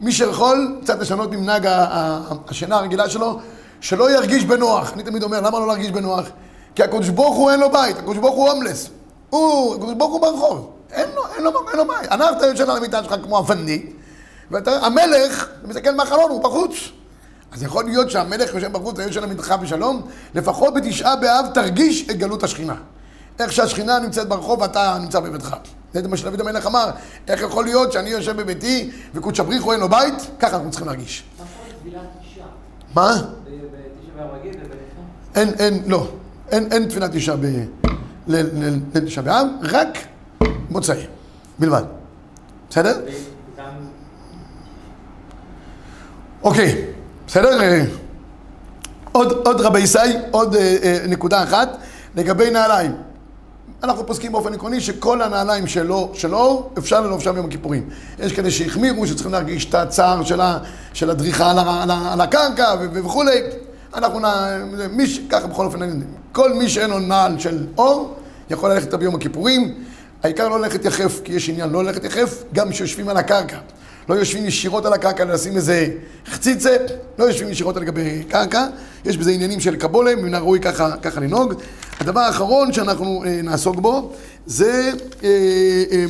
מי 0.01 0.13
שיכול 0.13 0.79
קצת 0.83 0.99
לשנות 0.99 1.31
ממנהג 1.31 1.69
השינה 2.49 2.77
הרגילה 2.77 3.09
שלו, 3.09 3.41
שלא 3.81 4.11
ירגיש 4.11 4.45
בנוח. 4.45 4.93
אני 4.93 5.03
תמיד 5.03 5.23
אומר, 5.23 5.41
למה 5.41 5.59
לא 5.59 5.67
להרגיש 5.67 5.91
בנוח? 5.91 6.27
כי 6.75 6.83
הקדוש 6.83 7.09
ברוך 7.09 7.37
הוא 7.37 7.51
אין 7.51 7.61
לו 7.61 7.71
בית, 7.73 7.99
הקדוש 7.99 8.17
ברוך 8.17 8.37
הוא 8.37 8.51
הומלס. 8.51 8.89
הוא, 9.31 9.75
הקדוש 9.75 9.95
ברוך 9.95 10.13
הוא 10.13 10.21
ברחוב. 10.21 10.73
אין 10.93 11.09
לו, 11.15 11.23
אין 11.35 11.45
לו, 11.45 11.51
אין 11.71 11.77
לו 11.77 11.89
בית. 11.89 12.13
אנחנו 12.13 12.37
אתה 12.37 12.47
יושב 12.47 12.71
על 12.71 12.77
המיטה 12.77 13.05
שלך 13.05 13.15
כמו 13.23 13.39
אבני, 13.39 13.87
והמלך 14.51 15.49
מסתכל 15.65 15.95
מהחלון, 15.95 16.31
הוא 16.31 16.43
בחוץ. 16.43 16.73
אז 17.53 17.63
יכול 17.63 17.85
להיות 17.85 18.11
שהמלך 18.11 18.55
יושב 18.55 18.73
בחוץ, 18.73 18.95
אתה 18.95 19.03
יושב 19.03 19.23
על 19.23 19.31
המדרכה 19.31 19.57
בשלום, 19.57 20.03
לפחות 20.35 20.75
בתשעה 20.75 21.17
באב 21.17 21.47
תרגיש 21.55 22.11
את 22.11 22.17
גלות 22.17 22.43
השכינה. 22.43 22.75
איך 23.39 23.53
שהשכינה 23.53 23.99
נמצאת 23.99 24.29
ברחוב 24.29 24.61
ואתה 24.61 24.99
נמצא 25.01 25.21
בביתך. 25.21 25.57
זה 25.93 26.09
מה 26.09 26.17
שדוד 26.17 26.41
המלך 26.41 26.67
אמר, 26.67 26.91
איך 27.29 27.41
יכול 27.41 27.65
להיות 27.65 27.93
שאני 27.93 28.11
יושב 28.11 28.37
בביתי 28.37 28.91
וקודש 29.15 29.41
הבריחו 29.41 29.73
אין 29.73 29.81
לו 29.81 29.89
בית? 29.89 30.15
ככה 30.39 30.57
אנחנו 30.57 30.71
צריכים 30.71 30.89
להרגיש. 30.89 31.25
מה? 32.95 33.17
אין, 35.35 35.49
אין, 35.59 35.83
לא. 35.87 36.09
אין, 36.51 36.73
אין 36.73 36.89
תפילת 36.89 37.15
אישה 37.15 37.35
לתשעה 38.95 39.25
באב, 39.25 39.47
רק 39.63 39.99
מוצאי, 40.71 41.07
בלבד. 41.59 41.83
בסדר? 42.71 43.01
אוקיי, 46.43 46.87
בסדר? 47.27 47.61
אה, 47.61 47.85
עוד, 49.13 49.33
עוד 49.33 49.61
רבי 49.61 49.81
ישי, 49.81 49.99
עוד 50.31 50.55
אה, 50.55 50.77
אה, 50.83 50.99
נקודה 51.09 51.43
אחת 51.43 51.77
לגבי 52.17 52.51
נעליים. 52.51 52.93
אנחנו 53.83 54.07
פוסקים 54.07 54.33
באופן 54.33 54.55
עקרוני 54.55 54.81
שכל 54.81 55.23
הנעליים 55.23 55.67
שלו, 55.67 56.11
של 56.15 56.35
אור, 56.35 56.71
אפשר 56.79 57.01
ללבוש 57.01 57.25
שם 57.25 57.33
ביום 57.33 57.47
הכיפורים. 57.47 57.89
יש 58.19 58.33
כאלה 58.33 58.51
שהחמירו, 58.51 59.07
שצריכים 59.07 59.33
להרגיש 59.33 59.65
את 59.69 59.75
הצער 59.75 60.25
של, 60.25 60.41
של 60.93 61.11
הדריכה 61.11 61.51
על, 61.51 61.59
על, 61.59 61.91
על 61.91 62.21
הקרקע 62.21 62.75
ו- 62.81 63.05
וכולי. 63.05 63.41
אנחנו, 63.95 64.21
נ, 64.21 64.25
מי 64.91 65.07
ש... 65.07 65.21
ככה 65.31 65.47
בכל 65.47 65.65
אופן, 65.65 66.01
כל 66.33 66.53
מי 66.53 66.69
שאין 66.69 66.91
לו 66.91 66.99
נעל 66.99 67.39
של 67.39 67.67
אור, 67.79 68.17
יכול 68.51 68.71
ללכת 68.71 68.95
ביום 68.95 69.15
הכיפורים. 69.15 69.75
העיקר 70.23 70.49
לא 70.49 70.61
ללכת 70.61 70.85
יחף, 70.85 71.21
כי 71.25 71.33
יש 71.33 71.49
עניין 71.49 71.71
לא 71.71 71.85
ללכת 71.85 72.05
יחף, 72.05 72.43
גם 72.53 72.71
כשיושבים 72.71 73.09
על 73.09 73.17
הקרקע. 73.17 73.59
לא 74.09 74.15
יושבים 74.15 74.47
ישירות 74.47 74.87
על 74.87 74.93
הקרקע 74.93 75.25
לשים 75.25 75.57
איזה 75.57 75.89
חציצה, 76.27 76.77
לא 77.19 77.25
יושבים 77.25 77.49
ישירות 77.49 77.77
על 77.77 77.85
גבי 77.85 78.23
קרקע, 78.29 78.67
יש 79.05 79.17
בזה 79.17 79.31
עניינים 79.31 79.61
של 79.61 79.77
קבולה, 79.77 80.17
מן 80.17 80.35
הראוי 80.35 80.61
ככה, 80.61 80.97
ככה 81.03 81.21
לנהוג. 81.21 81.55
הדבר 82.01 82.21
האחרון 82.21 82.73
שאנחנו 82.73 83.25
אה, 83.27 83.41
נעסוק 83.43 83.77
בו, 83.77 84.13
זה 84.47 84.93
אה, 85.25 85.29
אה, 85.93 86.05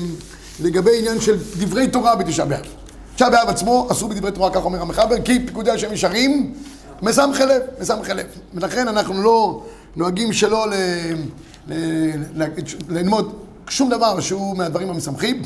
לגבי 0.61 0.99
עניין 0.99 1.21
של 1.21 1.37
דברי 1.59 1.89
תורה 1.89 2.17
בתשעה 2.17 2.47
באב. 2.47 2.67
תשעה 3.15 3.31
באב 3.31 3.49
עצמו 3.49 3.89
אסור 3.91 4.09
בדברי 4.09 4.33
תורה, 4.33 4.51
כך 4.51 4.65
אומר 4.65 4.83
המחבר, 4.83 5.21
כי 5.25 5.47
פיקודי 5.47 5.71
השם 5.71 5.93
ישרים, 5.93 6.55
מסמכי 7.03 7.43
לב, 7.43 7.63
מסמכי 7.81 8.15
לב. 8.15 8.27
ולכן 8.55 8.89
אנחנו 8.89 9.23
לא 9.23 9.63
נוהגים 9.97 10.33
שלא 10.33 10.67
ל, 10.71 10.75
ללמוד 12.89 13.33
שום 13.69 13.91
דבר 13.91 14.21
שהוא 14.21 14.57
מהדברים 14.57 14.91
המשמחים. 14.91 15.43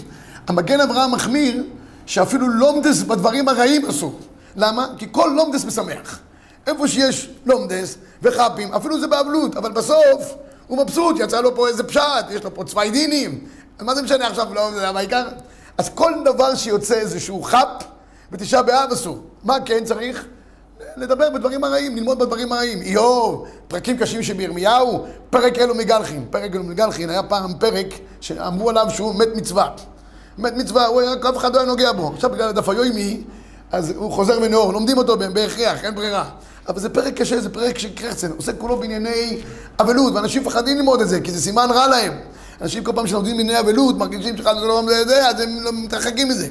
המגן 0.49 0.81
אברהם 0.81 1.13
מחמיר 1.13 1.65
שאפילו 2.11 2.49
לומדס 2.49 3.03
בדברים 3.03 3.49
הרעים 3.49 3.87
אסור. 3.87 4.21
למה? 4.57 4.87
כי 4.99 5.07
כל 5.11 5.31
לומדס 5.37 5.65
משמח. 5.65 6.19
איפה 6.67 6.89
שיש 6.89 7.31
לומדס 7.47 7.97
וחפים, 8.23 8.75
אפילו 8.75 9.01
זה 9.01 9.07
באבלות, 9.07 9.57
אבל 9.57 9.73
בסוף 9.73 10.35
הוא 10.67 10.79
מבסוט, 10.79 11.17
יצא 11.19 11.41
לו 11.41 11.55
פה 11.55 11.69
איזה 11.69 11.83
פשט, 11.83 12.03
יש 12.31 12.45
לו 12.45 12.55
פה 12.55 12.65
צווי 12.65 12.91
דינים. 12.91 13.47
מה 13.81 13.95
זה 13.95 14.03
משנה 14.03 14.27
עכשיו, 14.27 14.55
לא, 14.55 14.71
זה 14.75 14.89
העיקר? 14.89 15.29
אז 15.79 15.91
כל 15.95 16.13
דבר 16.25 16.55
שיוצא 16.55 16.95
איזשהו 16.95 17.43
חפ, 17.43 17.85
בתשעה 18.31 18.63
באב 18.63 18.93
אסור. 18.93 19.19
מה 19.45 19.57
כן 19.65 19.85
צריך? 19.85 20.27
לדבר 20.97 21.31
בדברים 21.31 21.65
הרעים, 21.65 21.97
ללמוד 21.97 22.19
בדברים 22.19 22.53
הרעים. 22.53 22.81
איוב, 22.83 23.47
פרקים 23.69 23.97
קשים 23.97 24.23
שבירמיהו, 24.23 25.07
פרק 25.31 25.59
אלו 25.59 25.75
מגלחין. 25.75 26.27
פרק 26.31 26.55
אלו 26.55 26.65
מגלחין 26.65 27.11
היה 27.11 27.23
פעם 27.23 27.53
פרק 27.59 27.87
שאמרו 28.21 28.71
עליו 28.71 28.87
שהוא 28.91 29.15
מת 29.15 29.29
מצווה. 29.35 29.71
מת 30.39 30.57
מצווה, 30.57 30.87
הוא 30.87 31.01
היה, 31.01 31.13
אף 31.31 31.37
אחד 31.37 31.55
לא 31.55 31.59
היה 31.61 31.69
נוגע 31.69 31.93
בו. 31.93 32.13
עכשיו 32.15 32.31
בגלל 32.31 32.49
הדף 32.49 32.69
היומי, 32.69 33.21
אז 33.73 33.93
הוא 33.97 34.13
חוזר 34.13 34.41
מנאור, 34.41 34.73
לומדים 34.73 34.99
אותו 34.99 35.17
בהכרח, 35.17 35.85
אין 35.85 35.95
ברירה. 35.95 36.25
אבל 36.69 36.81
זה 36.81 36.89
פרק 36.89 37.15
קשה, 37.15 37.41
זה 37.41 37.51
פרק 37.51 37.79
של 37.79 37.95
קרצן, 37.95 38.31
עושה 38.37 38.53
כולו 38.53 38.77
בענייני 38.77 39.39
אבלות, 39.81 40.15
ואנשים 40.15 40.43
מפחדים 40.43 40.77
ללמוד 40.77 41.01
את 41.01 41.09
זה, 41.09 41.21
כי 41.21 41.33
זה 41.33 41.41
סימן 41.41 41.69
רע 41.71 41.87
להם. 41.87 42.13
אנשים 42.63 42.85
כל 42.85 42.93
פעם 42.95 43.07
שלומדים 43.07 43.37
בענייני 43.37 43.61
אבלות, 43.61 43.99
מרגישים 43.99 44.37
לא 44.47 44.83
זה, 44.87 45.05
זה, 45.05 45.29
אז 45.29 45.41
הם 45.41 45.61
לא 45.61 45.73
מתרחקים 45.73 46.29
מזה. 46.29 46.49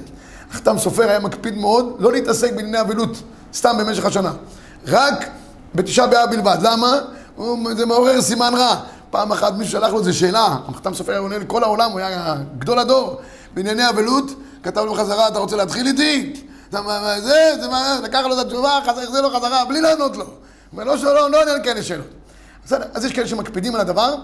החתם 0.51 0.79
סופר 0.79 1.09
היה 1.09 1.19
מקפיד 1.19 1.57
מאוד 1.57 1.95
לא 1.99 2.11
להתעסק 2.11 2.53
בענייני 2.53 2.81
אבלות, 2.81 3.21
סתם 3.53 3.77
במשך 3.79 4.05
השנה. 4.05 4.33
רק 4.87 5.29
בתשעה 5.75 6.07
באב 6.07 6.29
בלבד. 6.29 6.57
למה? 6.61 6.99
זה 7.77 7.85
מעורר 7.85 8.21
סימן 8.21 8.53
רע. 8.55 8.75
פעם 9.11 9.31
אחת 9.31 9.53
מישהו 9.53 9.71
שלח 9.71 9.91
לו 9.91 9.99
איזה 9.99 10.13
שאלה, 10.13 10.57
החתם 10.67 10.93
סופר 10.93 11.11
היה 11.11 11.21
עונה 11.21 11.37
לכל 11.37 11.63
העולם, 11.63 11.91
הוא 11.91 11.99
היה 11.99 12.35
גדול 12.59 12.79
הדור 12.79 13.21
בענייני 13.53 13.89
אבלות, 13.89 14.31
כתב 14.63 14.81
לו 14.81 14.93
בחזרה, 14.93 15.27
אתה 15.27 15.39
רוצה 15.39 15.55
להתחיל 15.55 15.87
איתי? 15.87 16.33
זה, 16.71 16.81
מה- 16.81 16.99
מה- 17.01 17.21
זה, 17.21 17.51
זה 17.61 17.67
מה, 17.67 17.99
לקח 18.03 18.21
לו 18.29 18.41
את 18.41 18.45
התשובה, 18.45 18.79
חזר, 18.83 19.01
החזיר 19.01 19.21
לו 19.21 19.29
חזרה, 19.29 19.65
בלי 19.65 19.81
לענות 19.81 20.17
לו. 20.17 20.25
הוא 20.71 20.83
לא, 20.83 20.95
לא, 21.03 21.31
לא 21.31 21.41
עונה 21.41 21.51
על 21.51 21.63
כאלה 21.63 21.83
שאלות. 21.83 22.05
בסדר, 22.65 22.85
אז 22.93 23.05
יש 23.05 23.13
כאלה 23.13 23.27
שמקפידים 23.27 23.75
על 23.75 23.81
הדבר, 23.81 24.15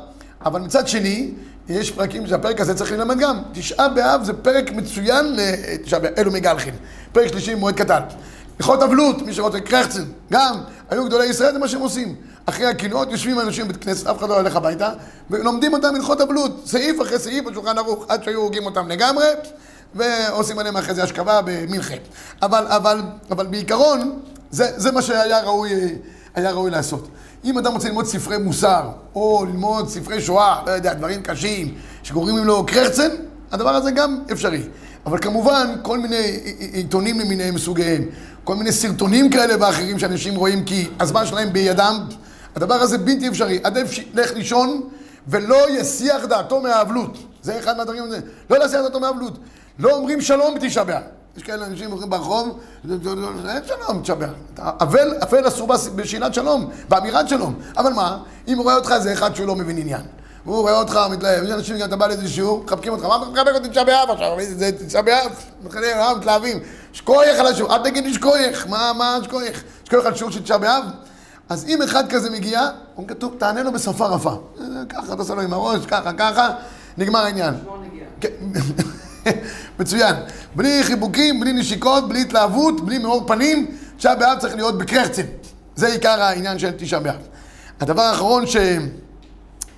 אבל 0.46 0.62
מצד 0.62 0.88
שני, 0.88 1.32
יש 1.70 1.92
פרקים 1.92 2.28
שהפרק 2.28 2.62
הזה 2.62 2.74
צריך 2.76 2.92
ללמד 2.92 3.20
גם. 3.20 3.42
תשעה 3.54 3.90
באב 3.90 4.24
זה 4.24 4.34
פרק 4.34 4.72
מצוין 4.72 5.36
לתשעה 5.36 6.00
באב, 6.00 6.14
אלו 6.18 6.32
מגלחין. 6.32 6.74
פרק 7.12 7.28
שלישי, 7.28 7.56
מועד 7.56 7.76
קטן. 7.76 8.02
הלכות 8.60 8.84
אבלות, 8.84 9.22
מי 9.22 9.34
שרוצה, 9.34 9.60
קרחצן, 9.60 10.04
גם, 10.32 10.56
היו 10.90 11.06
גדולי 11.06 11.26
ישראל, 11.26 11.54
זה 11.54 11.60
מה 11.60 11.68
שהם 11.68 11.82
עושים. 11.82 12.16
אחרי 12.46 12.66
הקינות 12.66 13.12
יושבים 13.12 13.40
אנשים 13.40 13.68
בבית 13.68 13.84
כנסת, 13.84 14.08
אף 14.08 14.18
אחד 14.18 14.30
לא 14.30 14.38
הולך 14.38 14.56
הביתה, 14.56 14.90
ולומדים 15.30 15.74
אותם 15.74 15.96
הלכות 15.96 16.22
אבלות, 16.22 16.62
סעיף 16.66 17.02
אחרי 17.02 17.20
סעיף 17.20 17.46
בשולחן 17.46 17.78
ערוך, 17.78 18.06
עד 18.08 18.24
שהיו 18.24 18.40
הורגים 18.40 18.66
אותם 18.66 18.88
לגמרי, 18.88 19.26
ועושים 19.96 20.60
עליהם 20.60 20.78
אחרי 20.78 20.96
זה 20.96 21.04
השכבה 21.04 21.42
במנחה. 21.46 21.96
אבל, 22.42 22.66
אבל, 22.68 23.02
אבל 23.32 23.48
בעיקרון, 23.48 24.20
זה, 24.52 24.72
זה 24.76 24.92
מה 24.92 25.02
שהיה 25.02 25.40
ראוי, 25.40 25.72
היה 26.36 26.52
ראוי 26.52 26.72
לעשות. 26.72 27.08
אם 27.46 27.58
אדם 27.58 27.74
רוצה 27.74 27.88
ללמוד 27.88 28.06
ספרי 28.06 28.38
מוסר, 28.38 28.90
או 29.16 29.46
ללמוד 29.46 29.90
ספרי 29.90 30.22
שואה, 30.22 30.62
לא 30.66 30.72
יודע, 30.72 30.94
דברים 30.94 31.22
קשים, 31.22 31.74
שקוראים 32.04 32.38
לו 32.38 32.66
קרחצן, 32.66 33.10
הדבר 33.52 33.70
הזה 33.70 33.92
גם 33.92 34.20
אפשרי. 34.32 34.62
אבל 35.06 35.18
כמובן, 35.18 35.76
כל 35.82 36.00
מיני 36.00 36.40
עיתונים 36.74 37.20
למיניהם 37.20 37.58
סוגיהם, 37.58 38.04
כל 38.44 38.56
מיני 38.56 38.72
סרטונים 38.72 39.30
כאלה 39.30 39.54
ואחרים 39.60 40.00
שאנשים 40.00 40.36
רואים 40.36 40.64
כי 40.66 40.88
הזמן 41.00 41.26
שלהם 41.26 41.54
בידם, 41.54 42.00
הדבר 42.56 42.76
הזה 42.76 42.98
בלתי 42.98 43.28
אפשרי. 43.28 43.60
עדיף 43.64 43.92
שילך 43.92 44.34
לישון 44.34 44.82
ולא 45.28 45.70
יסיח 45.70 46.26
דעתו 46.26 46.62
מהאבלות. 46.62 47.18
זה 47.42 47.60
אחד 47.60 47.78
מהדברים 47.78 48.04
האלה. 48.04 48.18
לא 48.50 48.58
להסיח 48.58 48.82
דעתו 48.82 49.00
מהאבלות. 49.00 49.38
לא 49.80 49.92
אומרים 49.92 50.22
שלום 50.22 50.56
בתשעה 50.56 50.84
באב. 50.84 51.02
יש 51.38 51.44
כאלה 51.44 51.66
אנשים 51.66 51.92
הולכים 51.92 52.10
ברחוב, 52.10 52.60
אין 52.90 53.00
שלום 53.68 54.00
בתשעה. 54.00 54.18
אבל, 54.58 55.14
אבל 55.22 55.48
אסור 55.48 55.68
בשאלת 55.96 56.34
שלום, 56.34 56.70
באמירת 56.90 57.30
שלום. 57.30 57.56
אבל 57.78 57.94
מה, 57.94 58.18
אם 58.48 58.58
הוא 58.58 58.64
רואה 58.64 58.76
אותך 58.76 58.94
זה 59.00 59.14
אחד 59.14 59.36
שהוא 59.36 59.48
לא 59.48 59.56
מבין 59.56 59.78
עניין. 59.78 60.02
הוא 60.46 60.62
רואה 60.62 60.80
אותך 60.80 61.00
מתלהב, 61.12 61.44
יש 61.44 61.50
אנשים 61.50 61.84
אתה 61.86 61.96
בא 61.96 62.08
לאיזה 62.08 62.28
שיעור, 62.28 62.64
מחבקים 62.64 62.92
אותך, 62.92 63.06
מה 63.06 63.16
אתה 63.16 63.26
מחבק 63.26 63.56
אותי 63.56 63.70
תשעה 63.70 63.84
באב 63.84 64.10
עכשיו? 64.10 64.38
זה 64.42 64.72
תשעה 64.88 65.02
באב, 65.02 65.32
מתלהבים. 66.18 66.60
שכוייך 66.94 67.40
על 67.40 67.48
השיעור, 67.48 67.76
אל 67.76 67.84
תגיד 67.84 68.04
לי 68.04 68.14
שכוייך, 68.14 68.68
מה, 68.68 68.92
מה 68.94 69.18
שכוייך? 69.24 69.64
שכוייך 69.86 70.06
על 70.06 70.16
שיעור 70.16 70.32
של 70.32 70.44
תשעה 70.44 70.58
באב? 70.58 70.84
אז 71.50 71.66
אם 71.68 71.82
אחד 71.82 72.10
כזה 72.10 72.30
מגיע, 72.30 72.62
הוא 72.96 73.08
כתוב, 73.08 73.36
תענה 73.38 73.64
לו 73.64 73.72
בשפה 73.72 74.08
רפה. 74.08 74.42
ככה, 74.90 75.14
אתה 75.14 75.22
עושה 75.22 75.36
לו 75.36 75.42
עם 75.42 75.54
הראש, 75.54 75.86
ככה, 75.86 76.14
ככה, 76.14 76.50
נגמר 76.98 77.20
העניין. 77.20 77.54
כן. 78.22 78.30
מצוין. 79.80 80.16
בלי 80.56 80.84
חיבוקים, 80.84 81.40
בלי 81.40 81.54
נשיקות, 81.54 82.10
בלי 82.10 82.22
התלהבות, 82.22 82.86
בלי 82.86 82.98
מאור 82.98 83.28
פנים, 83.28 83.78
תשעה 83.98 84.16
באב 84.16 84.40
צריך 84.40 84.56
להיות 84.56 84.78
בקרחצן. 84.78 85.22
זה 85.76 85.88
עיקר 85.88 86.22
העניין 86.22 86.60
של 86.60 86.72
תשעה 86.78 87.00
באב. 87.00 87.28
הדבר 87.80 88.02
האחרון 88.02 88.44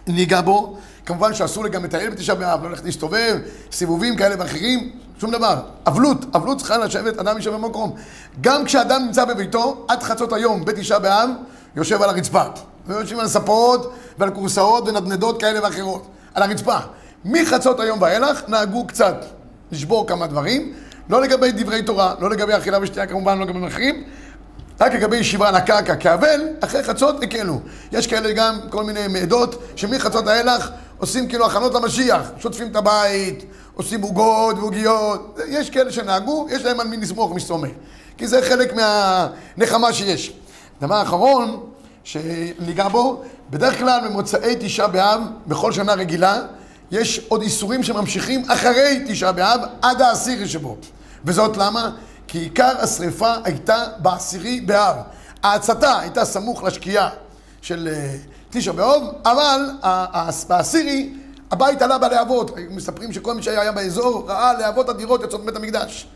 שניגע 0.08 0.42
בו, 0.42 0.78
כמובן 1.06 1.34
שאסור 1.34 1.64
לי 1.64 1.70
גם 1.70 1.84
לטייל 1.84 2.10
בתשעה 2.10 2.36
באב, 2.36 2.64
לא 2.64 2.70
ללכת 2.70 2.86
להסתובב, 2.86 3.38
סיבובים 3.72 4.16
כאלה 4.16 4.36
ואחרים, 4.40 4.92
שום 5.20 5.32
דבר. 5.32 5.62
אבלות, 5.88 6.36
אבלות 6.36 6.58
צריכה 6.58 6.78
לשבת, 6.78 7.20
אדם 7.20 7.38
יושב 7.38 7.54
במקום. 7.54 7.96
גם 8.42 8.66
כשאדם 8.66 9.02
נמצא 9.06 9.26
בביתו, 9.26 9.86
עד 9.88 10.04
חצות 10.04 10.34
היום, 10.34 10.66
בתשעה 10.66 11.00
באב, 11.00 11.30
יושב 11.78 12.02
על 12.02 12.10
הרצפה. 12.10 12.44
ויושבים 12.88 13.20
על 13.20 13.28
ספות 13.28 13.94
ועל 14.18 14.32
כורסאות 14.32 14.88
ונדנדות 14.88 15.40
כאלה 15.40 15.64
ואחרות, 15.64 16.08
על 16.34 16.44
הרצפה. 16.44 16.78
מחצות 17.26 17.80
היום 17.80 18.02
ואילך 18.02 18.42
נהגו 18.48 18.88
קצת 18.88 19.26
לשבור 19.72 20.08
כמה 20.08 20.28
דברים, 20.28 20.74
לא 21.10 21.22
לגבי 21.22 21.52
דברי 21.52 21.84
תורה, 21.84 22.14
לא 22.20 22.30
לגבי 22.30 22.58
אכילה 22.58 22.78
ושתייה 22.82 23.08
כמובן, 23.08 23.38
לא 23.38 23.46
לגבי 23.46 23.68
אחרים, 23.68 24.04
רק 24.82 24.94
לגבי 24.94 25.18
ישיבה 25.18 25.48
על 25.48 25.56
הקרקע 25.56 25.96
כאבל, 25.96 26.42
אחרי 26.60 26.84
חצות 26.84 27.24
הקלו. 27.24 27.60
יש 27.92 28.08
כאלה 28.08 28.32
גם 28.32 28.60
כל 28.70 28.84
מיני 28.84 29.08
מעדות 29.08 29.64
שמחצות 29.76 30.28
האילך 30.28 30.70
עושים 30.98 31.28
כאילו 31.28 31.46
הכנות 31.46 31.74
למשיח, 31.74 32.32
שוטפים 32.40 32.68
את 32.68 32.76
הבית, 32.76 33.46
עושים 33.74 34.02
עוגות 34.02 34.56
ועוגיות, 34.58 35.40
יש 35.48 35.70
כאלה 35.70 35.92
שנהגו, 35.92 36.48
יש 36.50 36.66
להם 36.66 36.80
על 36.80 36.88
מי 36.88 36.98
לסמוך 36.98 37.36
מסתומך, 37.36 37.70
כי 38.18 38.28
זה 38.28 38.42
חלק 38.42 38.74
מהנחמה 38.74 39.94
שיש. 39.94 40.34
דבר 40.82 41.02
אחרון 41.02 41.64
שניגע 42.04 42.88
בו, 42.88 43.22
בדרך 43.50 43.78
כלל 43.78 44.00
במוצאי 44.06 44.56
תשעה 44.60 44.88
באב, 44.88 45.22
בכל 45.48 45.72
שנה 45.72 45.94
רגילה, 45.94 46.42
יש 46.92 47.22
עוד 47.28 47.42
איסורים 47.42 47.84
שממשיכים 47.84 48.44
אחרי 48.48 49.04
תשעה 49.08 49.32
באב 49.32 49.62
עד 49.82 50.02
העשירי 50.02 50.48
שבו. 50.48 50.78
וזאת 51.26 51.58
למה? 51.58 51.92
כי 52.28 52.38
עיקר 52.38 52.74
השריפה 52.80 53.34
הייתה 53.44 53.84
בעשירי 53.98 54.62
באב. 54.62 54.96
ההצתה 55.44 56.00
הייתה 56.00 56.26
סמוך 56.26 56.64
לשקיעה 56.64 57.10
של 57.62 57.90
תשעה 58.50 58.74
באב, 58.74 59.02
אבל 59.26 59.70
בעשירי 60.48 61.14
הבית 61.52 61.82
עלה 61.82 61.98
בלהבות. 61.98 62.52
מספרים 62.70 63.14
שכל 63.14 63.34
מי 63.34 63.44
שהיה 63.44 63.72
באזור 63.72 64.26
ראה 64.28 64.54
להבות 64.54 64.90
אדירות 64.90 65.22
יוצאות 65.22 65.42
מבית 65.42 65.56
המקדש. 65.56 66.08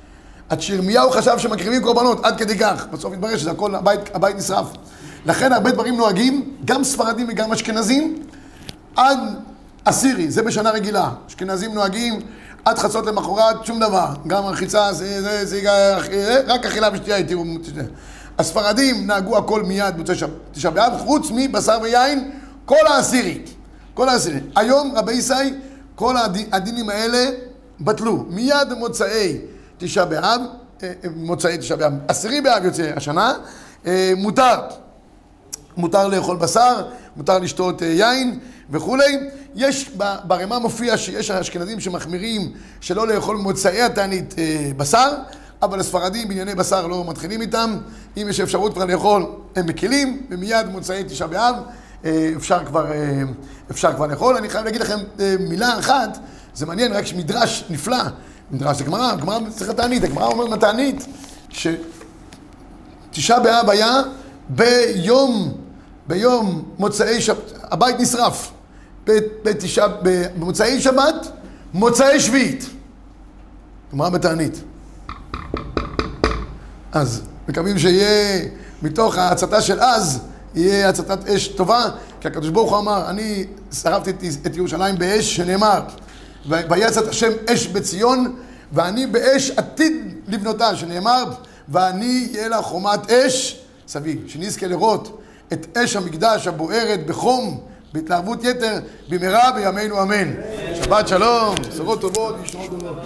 עד 0.52 0.62
שירמיהו 0.62 1.12
חשב 1.12 1.38
שמקריבים 1.38 1.82
קורבנות, 1.82 2.26
עד 2.26 2.38
כדי 2.38 2.58
כך. 2.58 2.86
בסוף 2.92 3.14
התברר 3.14 3.38
שזה 3.38 3.52
הכל, 3.52 3.76
הבית, 3.76 4.00
הבית 4.14 4.36
נשרף. 4.36 4.68
לכן 5.26 5.52
הרבה 5.54 5.72
דברים 5.72 5.98
נוהגים, 5.98 6.56
גם 6.66 6.84
ספרדים 6.84 7.26
וגם 7.30 7.52
אשכנזים, 7.52 8.24
עד 8.96 9.20
עשירי, 9.86 10.32
זה 10.32 10.42
בשנה 10.44 10.72
רגילה. 10.72 11.10
אשכנזים 11.30 11.74
נוהגים 11.74 12.20
עד 12.66 12.80
חצות 12.80 13.06
למחרת, 13.06 13.66
שום 13.66 13.80
דבר. 13.80 14.06
גם 14.28 14.44
רחיצה, 14.46 14.94
זה, 14.94 15.22
זה, 15.22 15.46
זה, 15.46 15.62
זה, 16.12 16.42
רק 16.48 16.66
אכילה 16.66 16.90
ושתייה 16.94 17.18
התירו. 17.18 17.44
הספרדים 18.40 19.08
נהגו 19.08 19.38
הכל 19.38 19.64
מיד 19.64 19.96
במוצאי 19.96 20.16
באב, 20.74 20.94
חוץ 20.98 21.28
מבשר 21.32 21.78
ויין, 21.82 22.32
כל 22.66 22.88
העשירי. 22.88 23.42
כל 23.94 24.10
העשירי. 24.10 24.40
היום, 24.56 24.94
רבי 24.96 25.14
ישי, 25.14 25.34
כל 25.96 26.18
הד- 26.18 26.48
הדינים 26.52 26.90
האלה 26.90 27.30
בטלו. 27.82 28.26
מיד 28.30 28.70
במוצאי 28.70 29.38
תשעה 29.82 30.06
באב, 30.06 30.42
אה, 30.84 30.92
אה, 31.04 31.10
מוצאי 31.16 31.58
תשעה 31.58 31.78
באב, 31.78 31.94
עשירי 32.08 32.42
באב 32.42 32.66
יוצא 32.66 32.92
השנה, 32.96 33.34
אה, 33.86 34.14
מותר. 34.18 34.60
מותר 35.78 36.08
לאכול 36.08 36.38
בשר, 36.38 36.88
מותר 37.16 37.40
לשתות 37.40 37.82
יין 37.82 38.40
וכולי. 38.70 39.18
יש, 39.56 39.90
ברמה 40.24 40.60
מופיע 40.60 40.98
שיש 40.98 41.32
אשכנזים 41.32 41.80
שמחמירים 41.80 42.52
שלא 42.82 43.08
לאכול 43.08 43.38
מוצאי 43.38 43.82
התענית 43.82 44.36
בשר, 44.78 45.14
אבל 45.62 45.80
הספרדים 45.80 46.28
בענייני 46.28 46.56
בשר 46.56 46.88
לא 46.88 47.06
מתחילים 47.08 47.42
איתם. 47.42 47.78
אם 48.18 48.28
יש 48.30 48.40
אפשרות 48.40 48.74
כבר 48.74 48.86
לאכול, 48.86 49.26
הם 49.56 49.66
מקילים, 49.66 50.28
ומיד 50.30 50.68
מוצאי 50.68 51.04
תשעה 51.04 51.28
באב 51.28 51.56
אפשר 52.38 52.66
כבר, 52.66 52.86
אפשר 53.72 53.94
כבר 53.94 54.08
לאכול. 54.08 54.38
אני 54.38 54.50
חייב 54.50 54.66
להגיד 54.66 54.82
לכם 54.82 55.00
מילה 55.40 55.80
אחת, 55.80 56.18
זה 56.56 56.66
מעניין, 56.66 56.94
רק 56.94 57.06
מדרש 57.16 57.66
נפלא. 57.70 58.04
מדרש 58.52 58.78
זה 58.78 58.84
גמרא, 58.84 59.16
גמרא 59.16 59.40
צריך 59.50 59.70
התענית, 59.70 60.04
הגמרא 60.04 60.26
אומרת 60.26 60.50
בתענית, 60.50 61.06
ש... 61.50 61.68
תשעה 63.12 63.40
באב 63.40 63.70
היה 63.70 64.02
ביום, 64.50 65.54
ביום 66.08 66.64
מוצאי 66.78 67.22
שבת, 67.22 67.52
הבית 67.64 68.00
נשרף. 68.00 68.52
בתשעה, 69.44 69.88
במוצאי 70.02 70.82
שבת, 70.82 71.32
מוצאי 71.74 72.20
שביעית. 72.20 72.70
גמרא 73.92 74.10
בתענית. 74.10 74.64
אז 76.92 77.22
מקווים 77.48 77.80
שיהיה, 77.80 78.46
מתוך 78.82 79.18
ההצתה 79.18 79.62
של 79.62 79.80
אז, 79.80 80.20
יהיה 80.56 80.90
הצתת 80.90 81.30
אש 81.30 81.48
טובה, 81.48 81.90
כי 82.22 82.28
הקדוש 82.28 82.50
ברוך 82.50 82.72
הוא 82.72 82.80
אמר, 82.80 83.10
אני 83.10 83.46
שרפתי 83.72 84.30
את 84.46 84.56
ירושלים 84.56 84.98
באש, 84.98 85.36
שנאמר, 85.36 85.82
"ו- 86.50 86.70
ויצת 86.70 87.08
השם 87.08 87.32
אש 87.50 87.68
בציון, 87.68 88.36
ואני 88.72 89.08
באש 89.08 89.52
עתיד 89.58 89.94
לבנותה, 90.28 90.76
שנאמר, 90.76 91.24
ואני 91.70 92.28
אהיה 92.36 92.48
לה 92.48 92.62
חומת 92.62 93.12
אש 93.12 93.60
סביב, 93.88 94.24
שנזכה 94.28 94.68
לראות 94.68 95.22
את 95.54 95.78
אש 95.78 95.96
המקדש 95.96 96.48
הבוערת 96.48 97.06
בחום, 97.06 97.60
בהתלהבות 97.94 98.44
יתר, 98.44 98.80
במהרה 99.10 99.52
בימינו 99.52 100.02
אמן. 100.02 100.34
שבת 100.84 101.08
שלום, 101.08 101.56
בשורות 101.70 102.02
טובות, 102.02 102.36
ישועות 102.46 102.70
טובות. 102.70 102.98